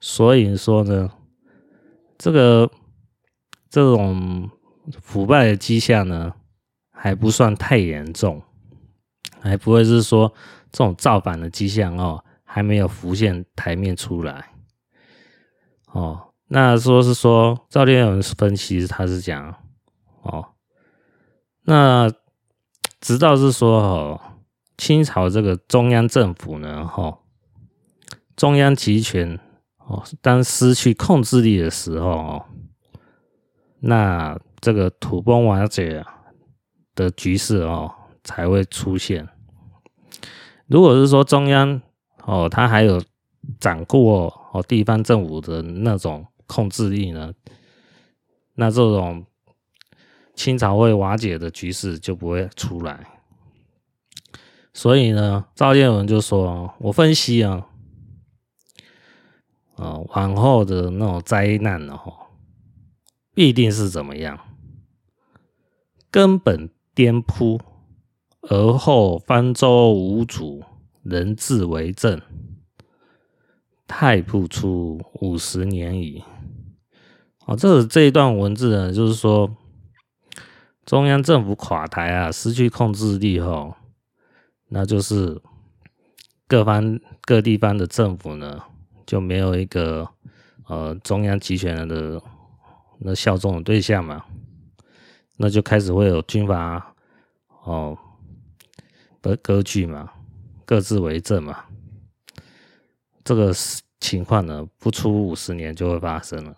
[0.00, 1.10] 所以说呢，
[2.16, 2.70] 这个
[3.68, 4.50] 这种
[5.00, 6.32] 腐败的迹象呢，
[6.90, 8.42] 还不算太严重，
[9.40, 10.32] 还不会是说
[10.70, 14.50] 这种造反的迹象哦，还没有浮现台面出来。
[15.92, 19.54] 哦，那说是说赵烈文分析他是讲
[20.22, 20.48] 哦，
[21.64, 22.10] 那
[23.00, 24.20] 直到是说哦。
[24.80, 27.18] 清朝这个中央政府呢，哈，
[28.36, 29.36] 中央集权
[29.78, 32.44] 哦，当失去控制力的时候哦，
[33.80, 36.04] 那这个土崩瓦解
[36.94, 37.92] 的局势哦
[38.24, 39.28] 才会出现。
[40.66, 41.80] 如果是说中央
[42.24, 43.02] 哦，他还有
[43.58, 47.32] 掌握哦地方政府的那种控制力呢，
[48.54, 49.24] 那这种
[50.34, 53.06] 清朝会瓦解的局势就不会出来。
[54.74, 57.66] 所以呢，赵建文就说：“我分析啊，
[59.74, 62.27] 啊，往后的那种灾难呢，哈，
[63.38, 64.36] 必定是怎么样？
[66.10, 67.60] 根本颠扑，
[68.40, 70.64] 而后方舟无主，
[71.04, 72.20] 人自为政，
[73.86, 76.24] 太不出五十年矣。”
[77.46, 79.56] 哦，这这一段文字呢，就是说
[80.84, 83.72] 中央政府垮台啊，失去控制力后。
[84.70, 85.40] 那就是
[86.48, 88.64] 各方各地方的政府呢，
[89.06, 90.08] 就没有一个
[90.66, 92.20] 呃中央集权的
[92.98, 94.24] 那效忠的对象嘛，
[95.36, 96.94] 那就开始会有军阀
[97.64, 97.96] 哦
[99.20, 100.10] 不割据嘛，
[100.64, 101.64] 各自为政嘛，
[103.24, 103.52] 这个
[104.00, 106.56] 情况呢，不出五十年就会发生了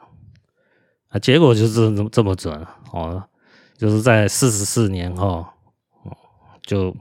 [1.09, 3.22] 啊，结果就是这么这么准哦，
[3.76, 5.47] 就是在四十四年后
[6.62, 6.97] 就。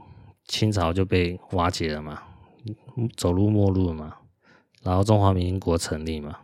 [0.50, 2.20] 清朝就被瓦解了嘛，
[3.16, 4.16] 走入末路嘛，
[4.82, 6.36] 然后中华民国成立嘛。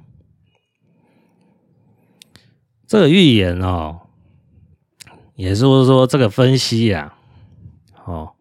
[2.86, 4.00] 这个预言哦，
[5.34, 7.14] 也就是说这个分析呀，
[8.04, 8.34] 哦，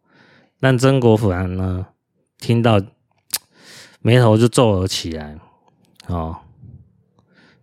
[0.60, 1.88] 让曾国藩呢
[2.38, 2.80] 听到
[4.02, 5.40] 眉头就皱了起来，
[6.08, 6.38] 哦，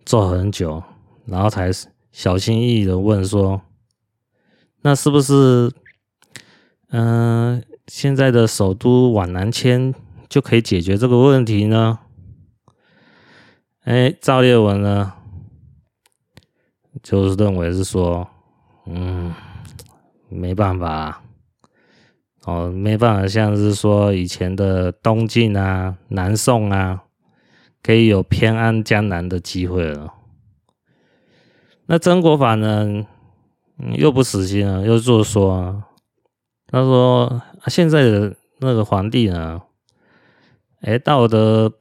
[0.04, 0.82] 皱很久，
[1.26, 1.70] 然后才
[2.10, 3.62] 小心翼翼的问说
[4.82, 5.70] ：“那是不是，
[6.90, 9.92] 嗯、呃？”现在的首都往南迁
[10.28, 11.98] 就可以解决这个问题呢？
[13.82, 15.12] 哎，赵烈文呢，
[17.02, 18.26] 就是认为是说，
[18.86, 19.34] 嗯，
[20.28, 21.22] 没办法，
[22.44, 27.02] 哦，没办法像是说以前的东晋啊、南宋啊，
[27.82, 30.14] 可以有偏安江南的机会了。
[31.86, 33.04] 那曾国藩呢，
[33.96, 35.82] 又不死心啊，又就说，
[36.68, 39.60] 他说现在的那个皇帝呢，
[40.82, 41.72] 哎，道德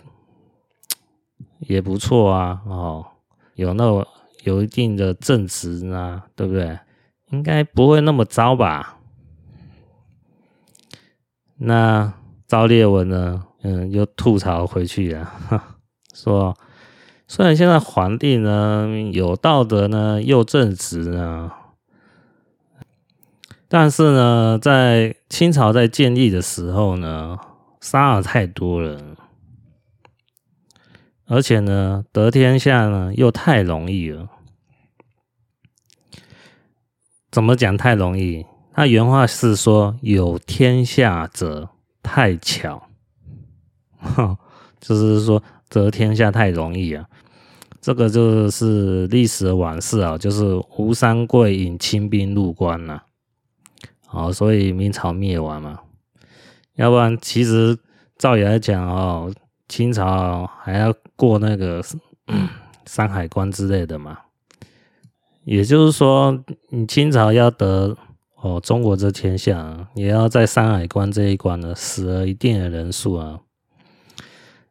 [1.60, 3.06] 也不错啊，哦，
[3.54, 4.04] 有那
[4.44, 6.80] 有一定的正直啊，对不对？
[7.32, 8.98] 应该不会那么糟吧？
[11.58, 12.14] 那
[12.48, 13.46] 赵烈文呢？
[13.64, 15.32] 嗯，又吐槽回去了，
[16.16, 16.58] 说
[17.28, 21.52] 虽然现在皇帝呢有道德呢，又正直呢，
[23.68, 27.38] 但是呢，在清朝在建立的时候呢，
[27.80, 29.11] 杀了太多人，
[31.32, 34.28] 而且呢，得天下呢又太容易了。
[37.32, 38.46] 怎么讲太容易？
[38.74, 41.70] 他原话是说：“有天下者
[42.04, 42.84] 太巧，
[44.82, 47.08] 就是说得天下太容易啊。”
[47.80, 53.00] 这个就是历史的往事啊，就是吴三桂引清兵入关呐，
[54.06, 55.80] 好，所以明朝灭亡嘛。
[56.76, 57.78] 要不然，其实
[58.18, 59.34] 照理来讲哦，
[59.72, 61.82] 清朝还要过那个
[62.86, 64.20] 山海关之类的嘛。
[65.46, 67.98] 也就是说，你清朝要得。
[68.44, 73.40] 哦，中国这天下也要在山海关这一关呢，死了一定的人数啊，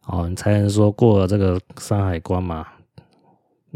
[0.06, 2.66] 哦，你才能说过了这个山海关嘛，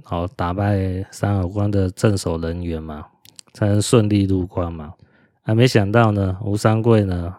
[0.06, 3.06] 哦，打败山海关的镇守人员嘛，
[3.52, 4.94] 才能顺利入关嘛。
[5.42, 7.32] 还没想到呢，吴三桂呢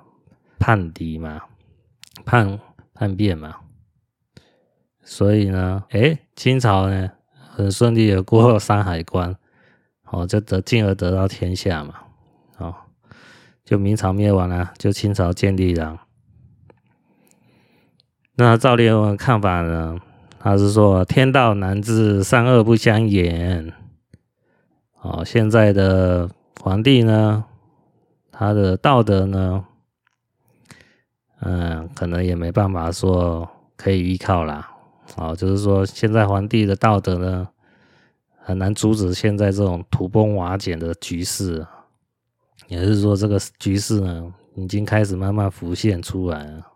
[0.58, 1.42] 叛敌嘛，
[2.24, 2.58] 叛
[2.94, 3.54] 叛变嘛，
[5.06, 7.12] 所以呢，诶，清朝呢
[7.52, 9.34] 很顺利的过了山海关，
[10.10, 11.94] 哦，就得进而得到天下嘛。
[12.58, 12.76] 哦，
[13.64, 16.02] 就明朝灭亡了，就清朝建立了。
[18.36, 19.98] 那赵烈文看法呢？
[20.40, 23.72] 他是说天道难治，善恶不相言。
[25.02, 26.30] 哦，现在的
[26.60, 27.46] 皇帝呢，
[28.32, 29.66] 他的道德呢，
[31.40, 34.75] 嗯，可能也没办法说可以依靠啦。
[35.16, 37.48] 哦，就是说现在皇帝的道德呢，
[38.40, 41.66] 很难阻止现在这种土崩瓦解的局势。
[42.68, 46.68] 也是说，这个局势呢，已经开始慢慢浮现出来了。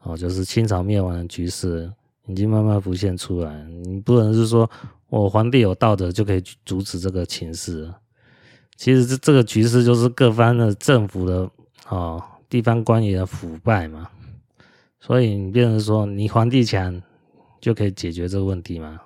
[0.00, 1.90] 哦，就是清朝灭亡的局势，
[2.26, 3.64] 已经慢慢浮现出来。
[3.64, 4.70] 你不能是说
[5.08, 7.90] 我皇帝有道德就可以阻止这个情势。
[8.76, 11.50] 其实这这个局势就是各方的政府的
[11.88, 14.10] 哦，地方官员的腐败嘛。
[15.00, 17.00] 所以你变成说，你皇帝强
[17.64, 19.00] 就可以解决这个问题吗？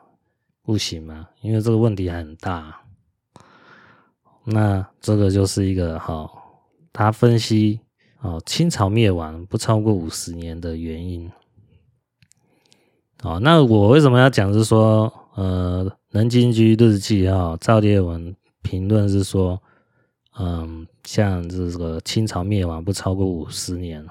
[0.64, 2.76] 不行吗，因为这个问题很大。
[4.42, 6.28] 那这个就是一个哈，
[6.92, 7.78] 他分析
[8.20, 11.30] 哦，清朝灭亡不超过五十年的原因。
[13.22, 14.52] 哦，那我为什么要讲？
[14.52, 19.62] 是说，呃，《能京居日记》哈，赵烈文评论是说，
[20.36, 24.04] 嗯，像这个清朝灭亡不超过五十年，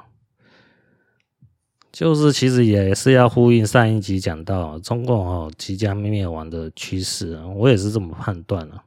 [1.97, 8.83] 就是其实也是要呼应上一集讲到中共哦即将灭亡的趋势，我也是这么判断了。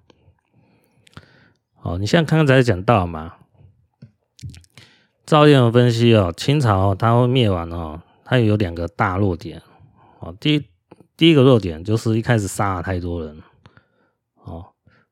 [1.82, 3.34] 哦，你像刚才讲到嘛，
[5.26, 9.61] 赵烈文分析哦，清朝它会灭亡哦，它有两个大弱点
[10.20, 10.32] 哦。
[10.38, 10.64] 第一
[11.16, 13.42] 第一个弱点就是一开始杀了太多人
[14.44, 14.66] 哦。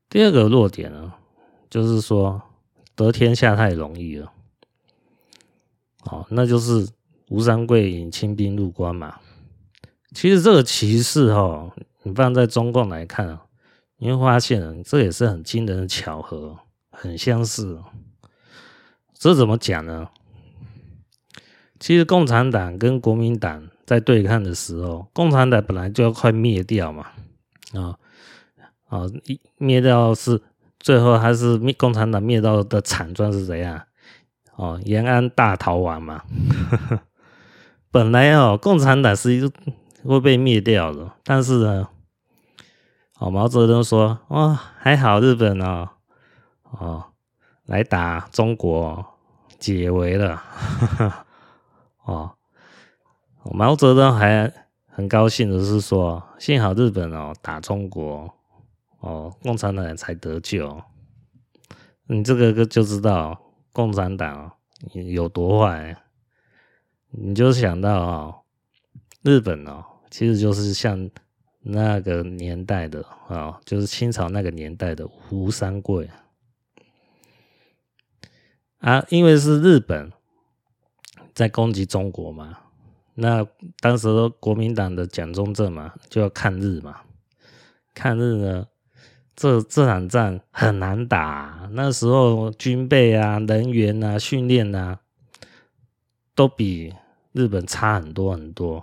[0.07, 1.11] 第二个弱点呢，
[1.69, 2.41] 就是说
[2.95, 4.31] 得天下太容易了。
[6.05, 6.87] 哦，那就是
[7.29, 9.15] 吴三桂引清兵入关嘛。
[10.13, 11.71] 其实这个棋势哈，
[12.03, 13.45] 你放在中共来看啊。
[14.01, 16.57] 你会发现，这也是很惊人的巧合，
[16.89, 17.81] 很相似。
[19.13, 20.07] 这怎么讲呢？
[21.79, 27.07] 其实共产党跟国民党在对抗的时候，共产党本来就要快灭掉嘛，
[27.73, 27.99] 啊
[28.87, 29.01] 啊，
[29.57, 30.41] 灭掉是
[30.79, 33.81] 最后还是共产党灭掉的惨状是怎样？
[34.55, 36.23] 哦，延安大逃亡嘛。
[37.91, 39.51] 本来哦，共产党是
[40.03, 41.89] 会被灭掉的，但是呢。
[43.17, 45.89] 哦，毛泽东说：“哦，还好日本哦，
[46.71, 47.03] 哦，
[47.65, 49.05] 来打中国，
[49.59, 50.37] 解围了。
[50.37, 51.25] 呵呵”
[52.05, 52.31] 哦，
[53.43, 54.49] 毛泽东还
[54.87, 58.33] 很高兴的是说：“幸好日本哦打中国，
[59.01, 60.81] 哦，共产党才得救。”
[62.07, 63.37] 你这个就知道
[63.73, 64.49] 共产党
[64.93, 65.97] 有多坏，
[67.11, 68.35] 你就想到哦，
[69.21, 71.09] 日本哦，其实就是像。
[71.61, 76.09] 那个年代的啊，就是清朝那个年代的吴三桂。
[78.77, 80.09] 啊，因为是日本
[81.33, 82.57] 在攻击中国嘛，
[83.13, 83.45] 那
[83.81, 84.07] 当时
[84.39, 87.01] 国民党的蒋中正嘛，就要抗日嘛，
[87.93, 88.67] 抗日呢，
[89.35, 95.01] 这这场仗很难打，那时候军备啊、人员啊、训练啊，
[96.39, 96.95] 都比
[97.33, 98.81] 日本差很多很多，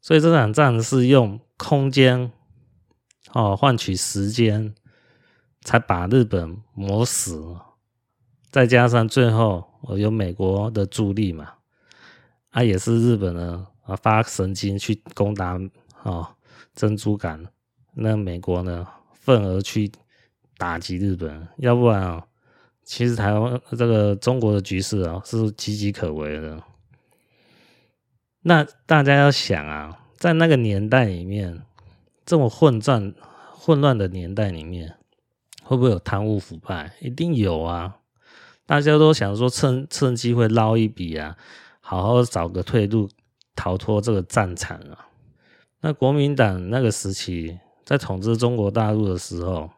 [0.00, 2.32] 所以这场仗是用空间
[3.34, 4.74] 哦换取时间，
[5.60, 7.54] 才把日本磨死。
[8.50, 9.68] 再加上最后
[9.98, 11.56] 有美国的助力嘛，
[12.52, 15.60] 啊也是日本呢啊发神经去攻打
[16.02, 16.34] 啊
[16.74, 17.44] 珍珠港，
[17.92, 19.92] 那美国呢愤而去
[20.56, 22.26] 打击日本，要不然啊，
[22.82, 26.58] 其实台湾这个中国的局势啊是岌岌可危的。
[28.48, 31.62] 那大家要想啊，在那个年代里面，
[32.24, 33.12] 这么混战
[33.52, 34.94] 混乱的年代里面，
[35.62, 36.94] 会不会有贪污腐败？
[37.02, 37.98] 一定有啊。
[38.64, 41.36] 大家都想说趁趁机会捞一笔啊，
[41.80, 43.10] 好好找个退路，
[43.54, 45.08] 逃脱这个战场啊。
[45.82, 49.68] 那国民党那个时期在统治中国大陆的时候，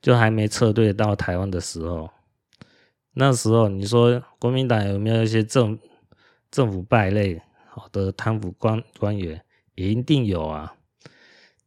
[0.00, 2.10] 就还没撤退到台湾的时候，
[3.14, 5.76] 那时候你说国民党有没有一些政
[6.52, 7.42] 政府败类
[7.76, 9.42] 好的贪腐官官员？
[9.74, 10.74] 也一定有啊。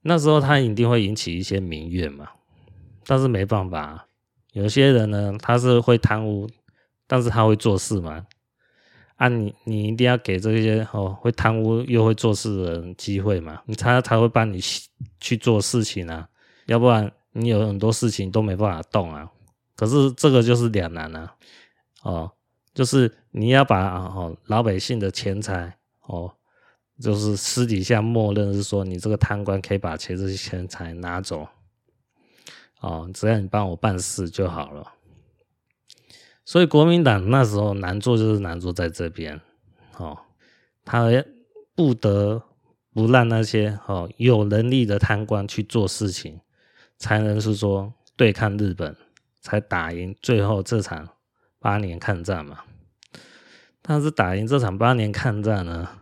[0.02, 2.28] 那时候他一定会引起一些民怨嘛，
[3.06, 4.08] 但是没办法。
[4.54, 6.50] 有些人呢，他是会贪污，
[7.06, 8.26] 但是他会做事嘛？
[9.18, 13.62] 啊你，你你一定要给这些哦会贪污又会做事的人机会嘛？
[13.66, 14.60] 你他才会帮你
[15.20, 16.28] 去做事情啊，
[16.66, 19.30] 要不然你有很多事情都没办法动啊。
[19.76, 21.36] 可是这个就是两难啊，
[22.02, 22.32] 哦，
[22.74, 25.78] 就是你要把哦老百姓的钱财
[26.10, 26.34] 哦，
[27.00, 31.48] 就是私底下默认是说你这个贪官可以把钱这些钱财拿走。
[32.82, 34.94] 哦，只要你帮我办事就好了。
[36.46, 39.40] 所以国民党那时候难做就是难做在这边，
[39.98, 40.18] 哦，
[40.84, 41.10] 他
[41.76, 42.42] 不得
[42.92, 46.42] 不让那些哦有能力的贪官去做事情，
[46.98, 48.96] 才能是说对抗日本，
[49.42, 51.10] 才打赢最后这场
[51.60, 52.62] 八年抗战嘛。
[53.82, 55.99] 但是打赢这场八年抗战呢，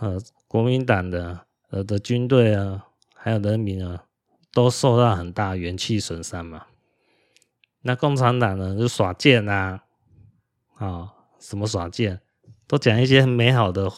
[0.00, 1.40] 呃，国民党的
[1.70, 4.04] 呃的军队啊，还有人民啊。
[4.50, 6.66] 都受到很大元气损伤嘛？
[7.82, 9.84] 那共产党呢，就耍贱啊，
[10.74, 12.20] 啊、哦，什么耍贱？
[12.66, 13.92] 都讲一些很美好的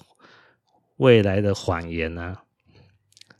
[0.97, 2.43] 未来的谎言啊。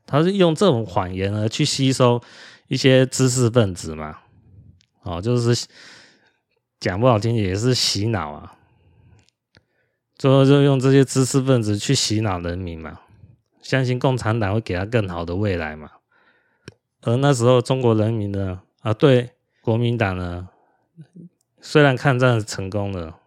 [0.07, 2.23] 他是用这种谎言呢，去吸收
[2.69, 4.21] 一些知识分子嘛，
[5.03, 5.67] 哦，就是
[6.79, 8.57] 讲不好听也是洗脑啊。
[10.21, 13.01] 最后就用这些知识分子去洗脑人民嘛，
[13.63, 15.93] 相信共产党会给他更好的未来嘛。
[17.01, 19.31] 而那时候，中国人民呢，啊，对
[19.63, 20.51] 国民党呢，
[21.63, 23.19] 虽然抗战成功了，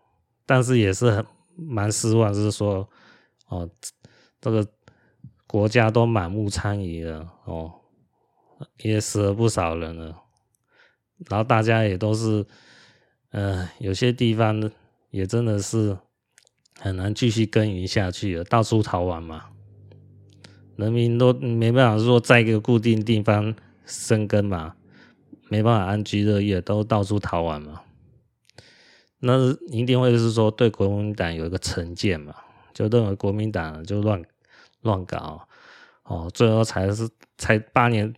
[0.45, 1.25] 但是也是很
[1.55, 2.87] 蛮失望，就是说，
[3.47, 3.67] 哦，
[4.39, 4.63] 这个
[5.47, 7.73] 国家都满目疮痍了，哦，
[8.77, 10.15] 也死了不少人了，
[11.27, 12.45] 然后大家也都是，
[13.31, 14.71] 嗯、有些地方
[15.09, 15.97] 也真的是
[16.83, 19.45] 很难继续耕耘下去了，到处逃亡嘛。
[20.75, 23.55] 人民都没办法说在一个固定地方
[23.85, 24.75] 生根嘛，
[25.47, 27.83] 没办法安居乐业，都到处逃亡嘛。
[29.19, 32.35] 那一定会是说对国民党有一个成见嘛，
[32.73, 34.21] 就认为国民党就乱
[34.81, 35.47] 乱搞
[36.03, 38.13] 哦，最后才是才八年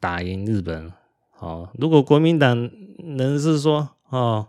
[0.00, 0.92] 打赢日本
[1.38, 1.70] 哦。
[1.74, 4.48] 如果国民党能是说哦，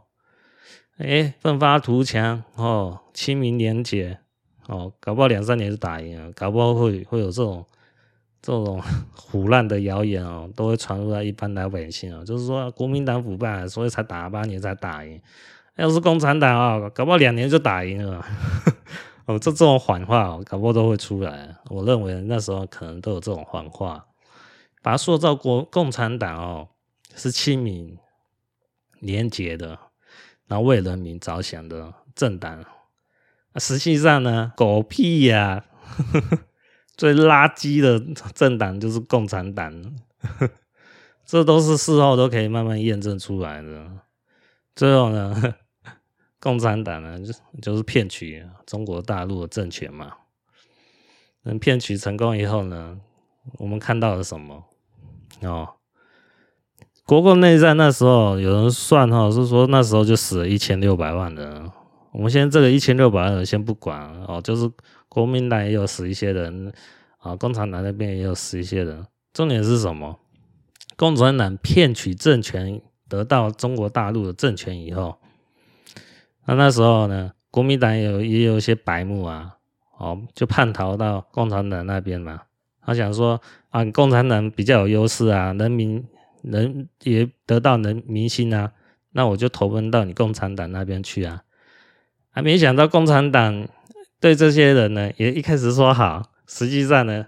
[0.97, 4.19] 哎，奋发图强哦，亲民廉洁。
[4.67, 7.65] 哦，搞不好两三年就打赢了，搞不好会会有这种
[8.41, 8.81] 这种
[9.15, 15.19] 腐烂的谣言哦，都会传入到一般老百姓啊，就是说国民党腐败，所以才打了八年才打赢。
[15.75, 18.23] 要是共产党啊，搞不好两年就打赢了。
[19.25, 21.55] 哦，这这种谎话哦，搞不好都会出来。
[21.69, 24.05] 我认为那时候可能都有这种谎话，
[24.81, 26.69] 把它塑造国共产党哦
[27.15, 27.97] 是亲民、
[28.99, 29.77] 廉洁的，
[30.51, 32.61] 然后为人民着想的政党。
[33.55, 35.63] 实际上呢，狗屁呀、
[36.97, 37.97] 最垃圾的
[38.33, 39.95] 政党就是共产党，
[41.25, 43.99] 这都是事后都可以慢慢验证出来的。
[44.75, 45.55] 最后呢，
[46.41, 50.17] 共产党呢就就是骗取中国大陆的政权嘛。
[51.43, 52.99] 能骗取成功以后呢，
[53.57, 54.65] 我们看到了什么？
[55.43, 55.75] 哦，
[57.12, 61.70] 国共内战那时候有人算哈，是说那时候就死了一千六百万人。
[62.14, 63.99] 我们现在这个一千六百万人先不管
[64.30, 64.72] 哦，就是
[65.09, 66.72] 国民党也有死一些人
[67.18, 69.05] 啊，共产党那边也有死一些人。
[69.34, 70.20] 重点是什么？
[70.95, 75.18] 共产党骗取政权，得到中国大陆的政权以后，
[76.45, 79.57] 那那时候呢，国民党有也有一些白目啊，
[79.97, 82.43] 哦，就叛逃到共产党那边嘛。
[82.82, 86.01] 他想说啊，共产党比较有优势啊，人民
[86.41, 88.73] 人也得到人民心啊，
[89.11, 91.43] 那我就投奔到你共产党那边去啊。
[92.29, 93.67] 还没想到共产党
[94.19, 97.27] 对这些人呢，也一开始说好，实际上呢，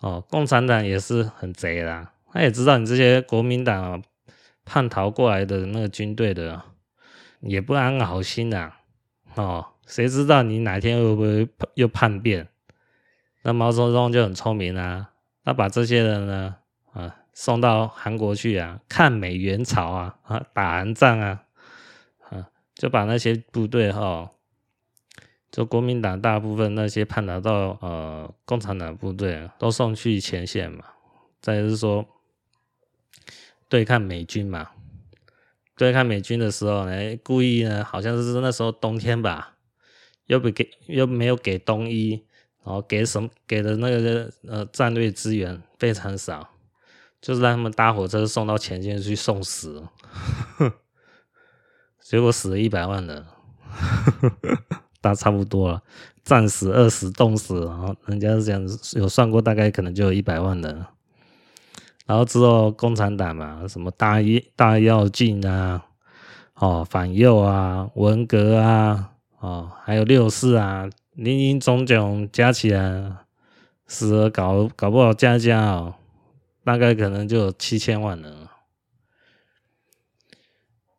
[0.00, 4.02] 哦，共产党也是很贼啦，他也知道你这些国民党，
[4.64, 6.62] 叛逃过来的那个军队的，
[7.40, 8.72] 也不安好心呐，
[9.34, 12.48] 哦，谁知道你哪天会不会又叛变？
[13.42, 15.10] 那毛泽东就很聪明啊，
[15.44, 16.56] 他把这些人呢，
[17.32, 21.44] 送到韩国去啊，抗美援朝啊，啊，打韩战啊
[22.28, 22.48] 啊。
[22.74, 24.30] 就把那些部队哈，
[25.50, 30.84] 就国民党大部分那些叛逃到呃共产党部队啊都送去前线嘛。
[31.40, 32.06] 再就是说
[33.68, 34.70] 对抗美军嘛，
[35.76, 39.56] 对抗美军的时候呢，故意呢好像是那时候冬天吧，
[40.26, 42.24] 又不给又没有给冬衣，
[42.64, 46.48] 然后给什么给的那个呃战略资源非常少，
[47.22, 49.82] 就是让他们搭火车送到前线去送死。
[52.02, 53.24] 结果死了一百万人，
[55.00, 55.82] 大差不多了，
[56.22, 58.60] 战死、饿死、冻死，然后人家是这样
[58.96, 60.84] 有算过，大概可能就有一百万人。
[62.04, 65.86] 然后之后共产党嘛，什么大一大跃进啊，
[66.56, 73.16] 哦反右啊，文革啊，哦还有六四啊，林林总总加起来，
[73.86, 75.94] 死了搞搞不好加加哦，
[76.64, 78.48] 大概可能就有七千万人。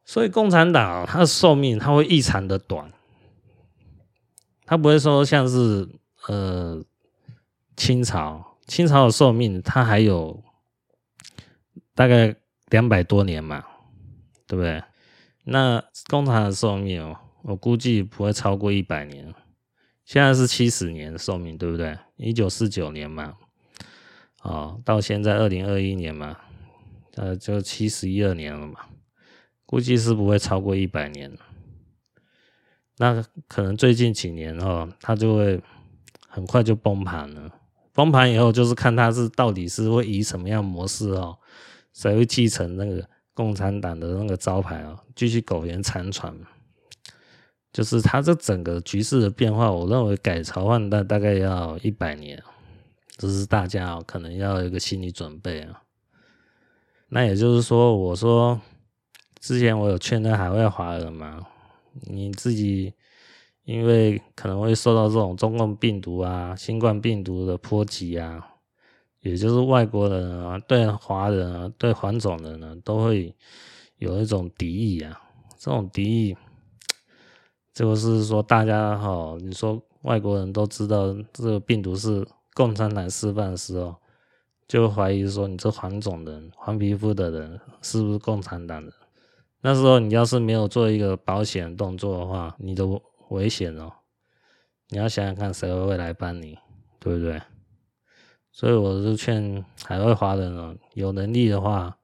[0.05, 2.91] 所以共产党它的寿命它会异常的短，
[4.65, 5.89] 它不会说像是
[6.27, 6.83] 呃
[7.75, 10.43] 清朝，清朝的寿命它还有
[11.95, 12.35] 大概
[12.67, 13.63] 两百多年嘛，
[14.45, 14.83] 对不对？
[15.45, 19.33] 那共产党的寿命哦，我估计不会超过一百年。
[20.05, 21.97] 现在是七十年的寿命，对不对？
[22.17, 23.35] 一九四九年嘛，
[24.43, 26.37] 哦，到现在二零二一年嘛，
[27.15, 28.79] 呃，就七十一二年了嘛。
[29.65, 31.35] 估计是不会超过一百年，
[32.97, 35.59] 那可能最近几年哦，它就会
[36.27, 37.51] 很快就崩盘了。
[37.91, 41.37] 崩盘以后，就是看它是到底是会以什么样模式哦，
[41.93, 46.35] 谁会继承那个共产党的那个招牌哦，继续苟延残喘。
[47.71, 52.39] 就是它这整个局势的变化，我认为改朝换代大概要一百年，
[53.17, 55.81] 这是大家哦可能要有一个心理准备啊。
[57.09, 58.59] 那也就是说，我说。
[59.45, 61.45] 之前我有劝那海外华人嘛，
[62.03, 62.93] 你自己
[63.65, 68.41] 因为可能会受到这种中共病毒啊、新冠病毒的波及啊，
[69.19, 73.35] 也就是外国人啊对华人啊、对黄种人呢都会
[73.97, 75.21] 有一种敌意啊。
[75.57, 76.37] 这种敌意，
[77.73, 83.95] 就是说大家哈，你说外国人都知道这个病毒是共产党示范的时候，
[84.67, 88.91] 就怀疑说你这黄种人、黄皮肤的人是不是共产党的？
[89.61, 92.83] 那时候你要是没有做一个保险动作的话，你的
[93.29, 93.91] 危险哦。
[94.89, 96.57] 你要想想看，谁会来帮你，
[96.99, 97.41] 对不对？
[98.51, 101.97] 所以我是劝海外华人哦，有能力的话，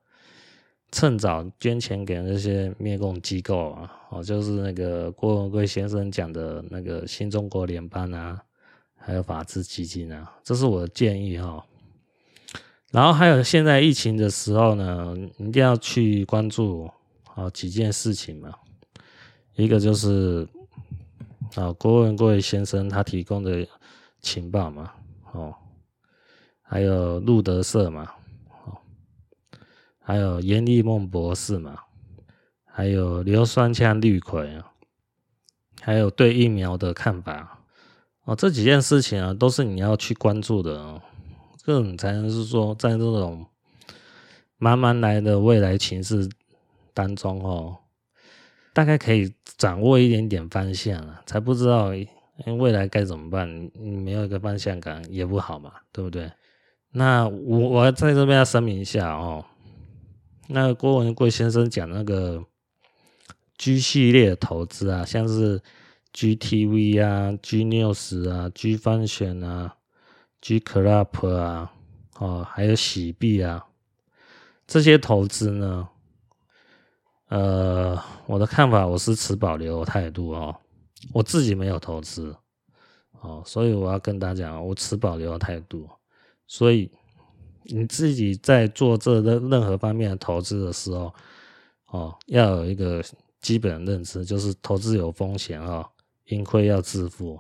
[0.92, 8.42] 趁早捐钱给那些灭共机构啊，哦，就是那个郭文贵先生讲的那个新中国联邦啊，
[9.10, 11.66] 还有法治基金啊，这是我的建议哈。
[12.92, 16.88] 然后还有现在疫情的时候呢，一定要去关注。
[17.24, 18.54] 好几件事情嘛，
[19.56, 20.48] 一个就是
[21.56, 23.66] 啊，郭文贵先生他提供的
[24.20, 24.92] 情报嘛，
[25.32, 25.56] 哦，
[26.62, 28.12] 还有路德社嘛，
[28.66, 28.78] 哦，
[30.02, 31.80] 还有严立梦博士嘛，
[32.66, 34.74] 还有硫酸枪绿葵啊，
[35.82, 37.59] 还有对疫苗的看法
[38.30, 41.02] 哦，这几件事情啊，都是你要去关注的哦，
[41.66, 43.44] 这种才能是说在这种
[44.58, 46.30] 慢慢来的未来情势。
[46.92, 47.78] 当中哦，
[48.74, 51.92] 大概可以掌握一点点方向了，才不知道
[52.58, 53.72] 未来该怎么办。
[53.74, 56.30] 你没有一个方向感也不好嘛，对不对？
[56.92, 59.46] 那我我在这边要声明一下哦，
[60.48, 62.44] 那郭文贵先生讲那个
[63.58, 65.62] G 系列投资啊，像是
[66.14, 69.76] GTV 啊、G News 啊、G Function 啊、
[70.42, 71.72] G Club 啊，
[72.18, 73.66] 哦，还有喜币啊，
[74.68, 75.90] 这些投资呢。
[77.30, 80.56] 呃，我的看法，我是持保留态度哦。
[81.14, 82.36] 我自己没有投资
[83.22, 85.88] 哦，所以我要跟大家讲，我持保留态度。
[86.48, 86.92] 所以
[87.66, 91.14] 你自己在做这任任何方面的投资的时候，
[91.92, 93.04] 哦，要有一个
[93.40, 95.88] 基本认知，就是投资有风险啊，
[96.30, 97.40] 盈亏要自负。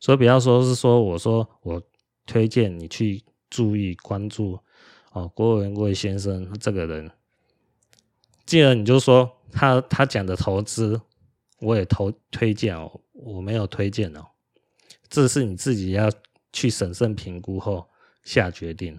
[0.00, 1.82] 所以不要说是说我说我
[2.26, 4.58] 推荐你去注意关注
[5.12, 7.10] 哦，郭文贵先生这个人，
[8.46, 11.00] 既然你就说他他讲的投资，
[11.60, 14.24] 我也投推荐哦，我没有推荐哦，
[15.08, 16.10] 这是你自己要
[16.52, 17.88] 去审慎评估后
[18.22, 18.98] 下决定。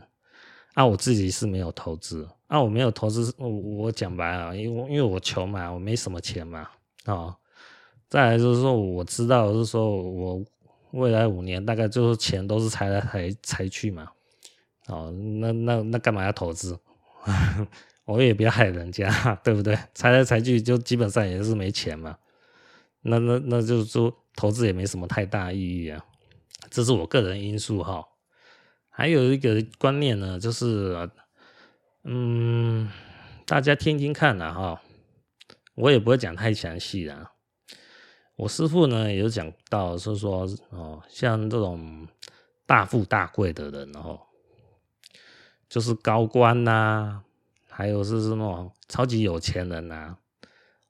[0.76, 6.70] 啊，我自己是没有投资，啊，我没有投资，我我讲白了，因为因为我穷嘛，我没什么钱嘛，
[7.06, 7.36] 哦，
[8.10, 10.44] 再来就是说，我知道是说我。
[10.92, 14.12] 未来五年大概就是钱都是财来财财去嘛，
[14.88, 16.80] 哦，那那那干嘛要投资？
[18.06, 19.08] 我也不要害人家，
[19.46, 19.78] 对不对？
[19.94, 22.18] 财来财去就基本上也是没钱嘛，
[23.04, 26.04] 那那那就是说投资也没什么太大意义啊，
[26.72, 28.04] 这是我个人因素哈。
[28.90, 31.08] 还有一个观念呢，就是
[32.04, 32.90] 嗯，
[33.46, 34.82] 大家听听看呐哈，
[35.76, 37.32] 我也不会讲太详细啊。
[38.40, 42.08] 我师父呢，也有讲到，是说哦，像这种
[42.66, 44.18] 大富大贵的人哦，
[45.68, 47.24] 就是高官呐、啊，
[47.70, 50.16] 还有是什么超级有钱人呐、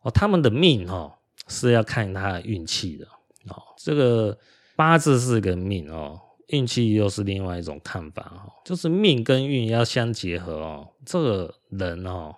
[0.01, 1.11] 哦，他们的命哦
[1.47, 3.07] 是要看他的运气的
[3.47, 3.59] 哦。
[3.77, 4.37] 这个
[4.75, 12.35] 八字是个命哦，运气又是另外一种看法哦，就是命跟运要相结合哦，这个人哦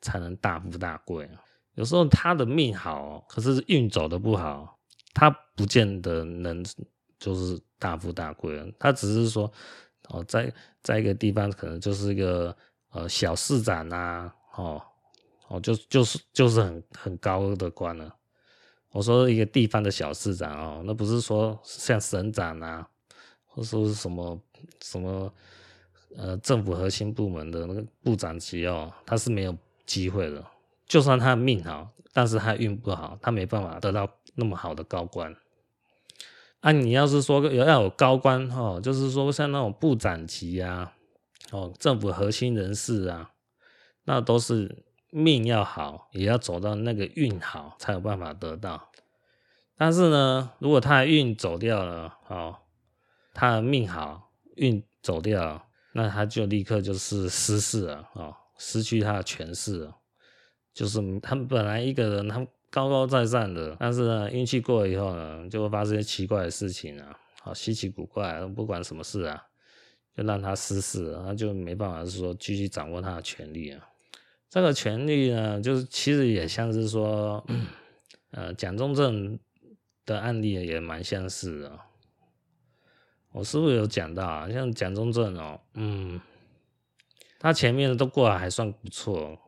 [0.00, 1.28] 才能大富大贵。
[1.76, 4.78] 有时候他的命好，可是运走的不好，
[5.14, 6.64] 他不见得能
[7.18, 8.74] 就是大富大贵。
[8.78, 9.50] 他只是说，
[10.08, 10.52] 哦，在
[10.82, 12.56] 在一个地方可能就是一个
[12.90, 14.82] 呃小市长呐，哦
[15.48, 18.14] 哦，就就是就是很很高的官了。
[18.92, 22.88] 我说一个地方的小市长哦，那不是说像省长啊，
[23.44, 24.40] 或说是什么
[24.82, 25.30] 什么
[26.16, 29.54] 呃政府核心部门的那个部长级哦，他是没有
[29.84, 30.42] 机会的。
[30.86, 35.34] 就算他命好，但是他运不好，他没办法得到那么好的高官。
[36.60, 40.92] 啊，你要是说要有高官哦，就是说像那种部长级啊，
[41.50, 43.30] 哦，政府核心人士啊，
[44.04, 48.90] 那都是命要好，也要走到那个运好，才有办法得到。
[49.76, 52.56] 但是呢，如果他的运走掉了，哦，
[53.34, 59.96] 他的命好，运走掉，那他就立刻就是失势了，哦，失去他的权势了。
[60.76, 69.42] 就是他们本来一个人，他高高在上的，但是呢，运气过了以后呢，就会发生些奇怪的事情啊，好稀奇古怪，不管什么事啊，
[70.14, 73.88] 就让他失势，他就没办法说继续掌握他的权力啊。
[74.50, 77.42] 这个权力呢，就是其实也像是说，
[78.32, 79.38] 呃，蒋中正
[80.04, 81.80] 的案例也蛮相似的。
[83.32, 84.46] 我是不是有讲到啊？
[84.52, 86.20] 像蒋中正哦，嗯，
[87.38, 89.38] 他前面都过得还算不错。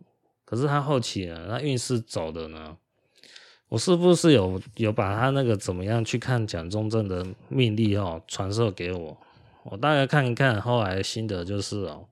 [0.49, 2.75] 可是他后期呢，他运势走的呢，
[3.69, 9.15] 我是不是有有把他那个怎么样去看蒋中正的命例哦传授给我？
[9.65, 12.09] 我大概看一看，后来的心得就是哦，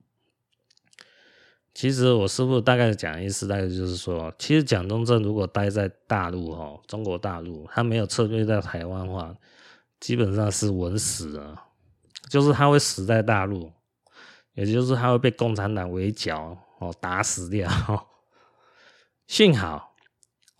[1.73, 9.35] 其实我师父大概讲的意思，大概就是说，其实蒋中正如果待在大陆哦，中国大陆，他没有撤退到台湾的话，
[9.99, 11.59] 基本上是稳死了，
[12.29, 13.71] 就是他会死在大陆，
[14.53, 17.67] 也就是他会被共产党围剿哦，打死掉。
[19.27, 19.93] 幸好，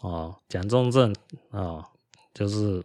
[0.01, 1.15] 哦，蒋中正
[1.51, 1.84] 哦，
[2.34, 2.84] 就是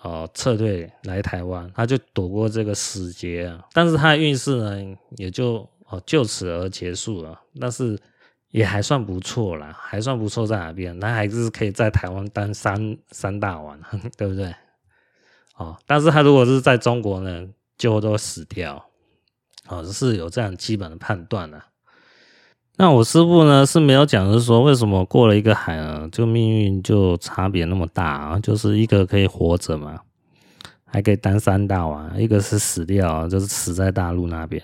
[0.00, 3.64] 哦撤退来台湾，他就躲过这个死劫啊。
[3.72, 7.38] 但是他的运势呢，也就哦就此而结束了。
[7.60, 8.00] 但是
[8.48, 10.98] 也还算不错啦，还算不错在哪边？
[10.98, 13.78] 他还是可以在台湾当三三大王，
[14.16, 14.54] 对不对？
[15.56, 17.46] 哦，但是他如果是在中国呢，
[17.76, 18.88] 就都死掉。
[19.68, 21.62] 哦，是有这样基本的判断的。
[22.78, 28.38] 那我师父呢是没有讲，是说为什么过了一个海啊，就命运就差别那么大啊？
[28.40, 30.00] 就是一个可以活着嘛，
[30.86, 34.60] 还可以当三大王，一个是死掉，就是死在大陆那边。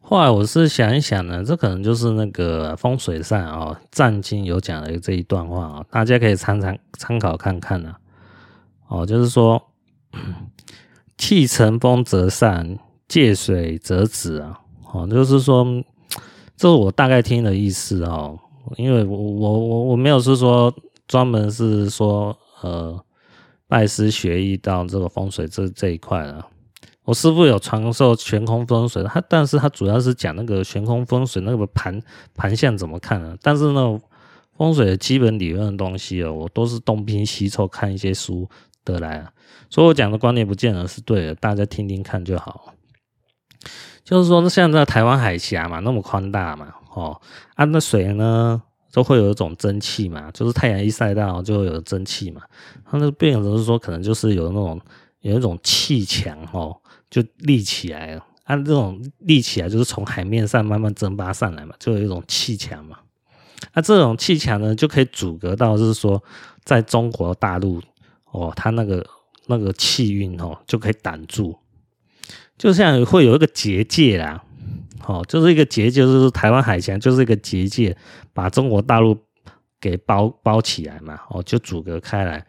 [0.00, 7.94] 后来我是想一想呢，这可能就是那个风水上哦，《占经》有讲的这一段话啊，大家可以参参参考看看呢。
[8.88, 9.62] 哦，就是说，
[11.16, 14.60] 气乘风则散，借水则止啊。
[14.92, 15.84] 哦，就是说。
[16.56, 18.38] 这是我大概听的意思哦，
[18.76, 20.72] 因为我我我我没有是说
[21.08, 23.02] 专门是说呃
[23.66, 26.46] 拜师学艺到这个风水这这一块啊。
[27.04, 32.00] 我师父有传授悬空风水，他但是他主要是讲那个悬空风水那个盘
[32.36, 33.36] 盘相怎么看啊？
[33.42, 33.98] 但是呢，
[34.56, 38.48] 风水的基本理论的东西哦，我都是东拼西凑看一些书
[38.84, 39.32] 得来啊，
[39.68, 42.71] 所以我讲的观念不见得是对的，大家听听看就好。
[44.04, 47.20] 就是说，像在台湾海峡嘛，那么宽大嘛，哦，
[47.54, 48.60] 啊，那水呢
[48.92, 52.42] 都会有一种蒸汽嘛，就是太阳一晒到就会有蒸汽嘛，
[52.84, 54.80] 它那变成是说可能就是有那种
[55.20, 56.76] 有一种气墙哦，
[57.08, 58.26] 就立起来了。
[58.44, 62.98] 按这种立起来，就是从海面上慢慢蒸发上来嘛，就有一种气墙嘛。
[63.72, 66.22] 那这种气墙呢，就可以阻隔到，就是说
[66.64, 67.80] 在中国大陆
[68.32, 69.06] 哦，它那个
[69.46, 71.56] 那个气运哦，就可以挡住，
[72.56, 74.42] 就像会有一个结界啦，
[75.06, 77.96] 哦，就是一个结界，就是台湾海峡就是一个结界，
[78.32, 79.16] 把中国大陆
[79.80, 82.46] 给包包起来嘛，哦，就阻隔开来。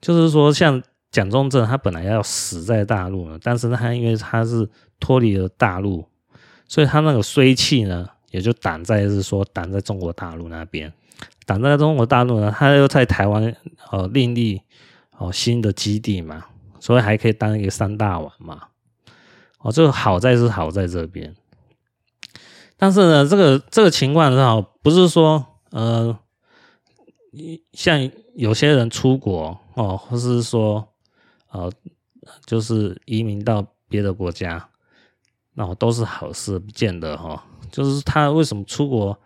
[0.00, 4.68] 就是说，像蒋中正他本来要死在大陆呢，但是他因为他是。
[5.00, 6.06] 脱离了大陆，
[6.66, 10.90] 所以他那个衰气呢，也就挡在是说挡在中国大陆那边，
[11.44, 13.54] 挡在中国大陆呢，他又在台湾
[13.90, 14.62] 哦另立
[15.18, 16.46] 哦新的基地嘛，
[16.80, 18.62] 所以还可以当一个三大王嘛，
[19.64, 21.34] 哦这个好在是好在这边，
[22.76, 26.18] 但是呢，这个这个情况是好，不是说呃，
[27.72, 30.86] 像有些人出国哦，或是说
[31.50, 31.72] 呃，
[32.44, 34.68] 就是移民到别的国家。
[35.56, 37.42] 那都是好事，不见得哈。
[37.70, 39.16] 就是他为什么出国？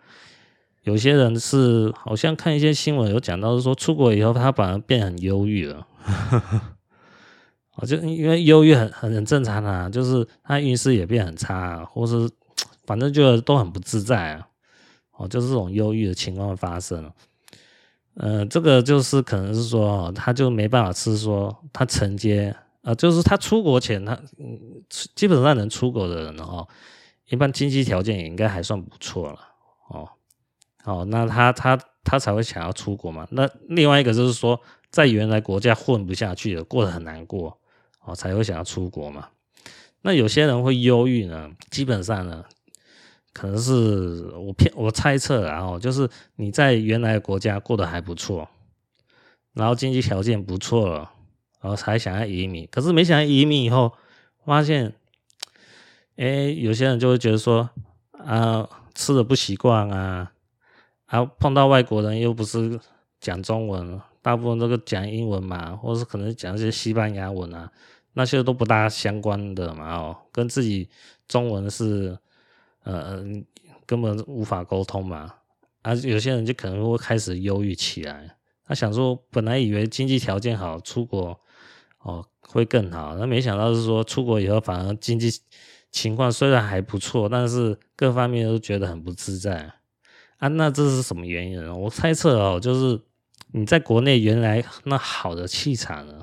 [0.83, 5.85] 有些人是好像看一些新闻有讲到，是说出国以后他反而变很忧郁了。
[7.79, 12.29] 哦，就因为忧郁很很很正常啊，就是他运势也变很差，或是
[12.85, 14.47] 反正就都很不自在啊。
[15.13, 17.11] 哦，就是这种忧郁的情况发生。
[18.15, 22.55] 呃，这个就是可能是说，他就没办法是说他承接。
[22.81, 24.17] 啊，就是他出国前，他，
[25.13, 26.65] 基本上能出国的人哦，
[27.27, 29.39] 一般经济条件也应该还算不错了
[29.89, 30.09] 哦。
[30.85, 33.27] 哦，那他他他才会想要出国嘛。
[33.31, 34.59] 那另外一个就是说，
[34.89, 37.58] 在原来国家混不下去了，过得很难过
[38.09, 39.29] 哦，才会想要出国嘛。
[40.01, 42.43] 那有些人会忧郁呢，基本上呢，
[43.33, 48.49] 可能是我偏我猜测啊，哦，就是你在原来国家过得还不错，
[49.53, 51.11] 然后经济条件不错了。
[51.61, 53.91] 然后才想要移民，可是没想到移民以后，
[54.45, 54.93] 发现，
[56.15, 57.69] 哎，有些人就会觉得说，
[58.17, 60.31] 啊，吃的不习惯啊，
[61.09, 62.79] 然后碰到外国人又不是
[63.19, 67.69] 讲中文，大部分都是讲英文嘛，或是可能讲一些西班牙文啊，
[68.13, 70.89] 那些都不大相关的嘛，哦，跟自己
[71.27, 72.17] 中文是，
[72.83, 73.23] 呃，
[73.85, 75.33] 根本无法沟通嘛，
[75.81, 78.35] 啊，有些人就可能会开始忧郁起来，
[78.65, 81.39] 他想说，本来以为经济条件好，出国。
[82.01, 83.17] 哦，会更好。
[83.17, 85.29] 那没想到是说出国以后，反而经济
[85.91, 89.69] 情况虽然还不错，但是各方面都觉得很不自在
[90.37, 90.47] 啊。
[90.47, 91.75] 那这是什么原因呢？
[91.75, 93.01] 我猜测哦，就是
[93.51, 96.21] 你在国内原来那好的气场呢，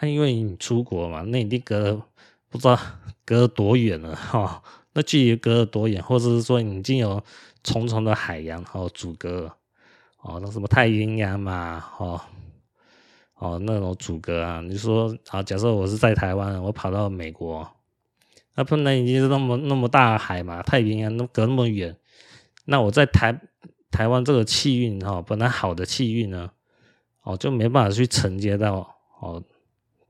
[0.00, 2.02] 那因为你出国嘛，那已经隔
[2.48, 2.78] 不知道
[3.24, 4.62] 隔多远了哈、哦。
[4.92, 7.22] 那距离隔了多远，或者是说你已经有
[7.62, 9.52] 重重的海洋哦阻隔
[10.22, 12.20] 哦，那什么太平洋嘛，哦。
[13.38, 17.70] 哦，那种阻隔啊，你说啊，假设我是在台湾，我跑到美国，
[18.54, 21.94] 那不能已经是那么那么大海嘛，太平洋那隔那么远，
[22.64, 23.38] 那我在台
[23.90, 26.50] 台湾这个气运哈，本来好的气运呢，
[27.24, 29.44] 哦就没办法去承接到哦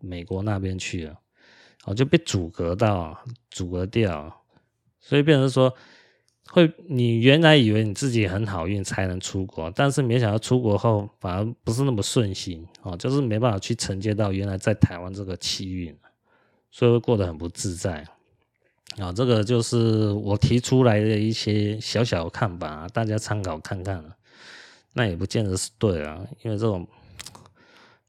[0.07, 1.19] 美国那边去了，
[1.85, 3.19] 哦就被阻隔到，
[3.51, 4.45] 阻隔掉，
[5.01, 5.75] 所以变成说。
[6.49, 15.93] 会，你原来以为你自己很好运才能出国，但是没想到出国后反而不是那么顺心哦，就是没办法去承接到原来在台湾这个气运，
[16.71, 18.07] 所以会过得很不自在
[18.97, 19.13] 啊。
[19.13, 24.03] 这个就是我提出来的一些小小看法，大家参考看看。
[24.93, 26.87] 那也不见得是对啊，因为这种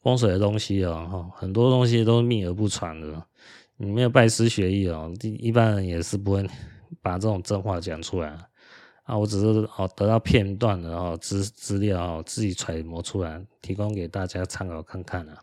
[0.02, 3.24] 风水的东西哦，很多东西都是秘而不传的，
[3.78, 6.48] 你没有拜师学艺哦，一般人也是不会。
[7.02, 8.30] 把这种真话讲出来
[9.04, 9.18] 啊！
[9.18, 15.38] 我只是哦得到片段的哦资资料自己揣摩出来，提供给大家参考看看啊。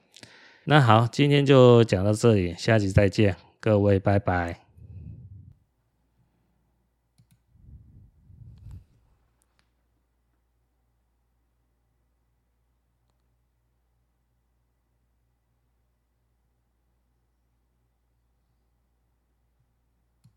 [0.65, 4.64] 那好，今天就讲到这里，下集再见，各位拜拜。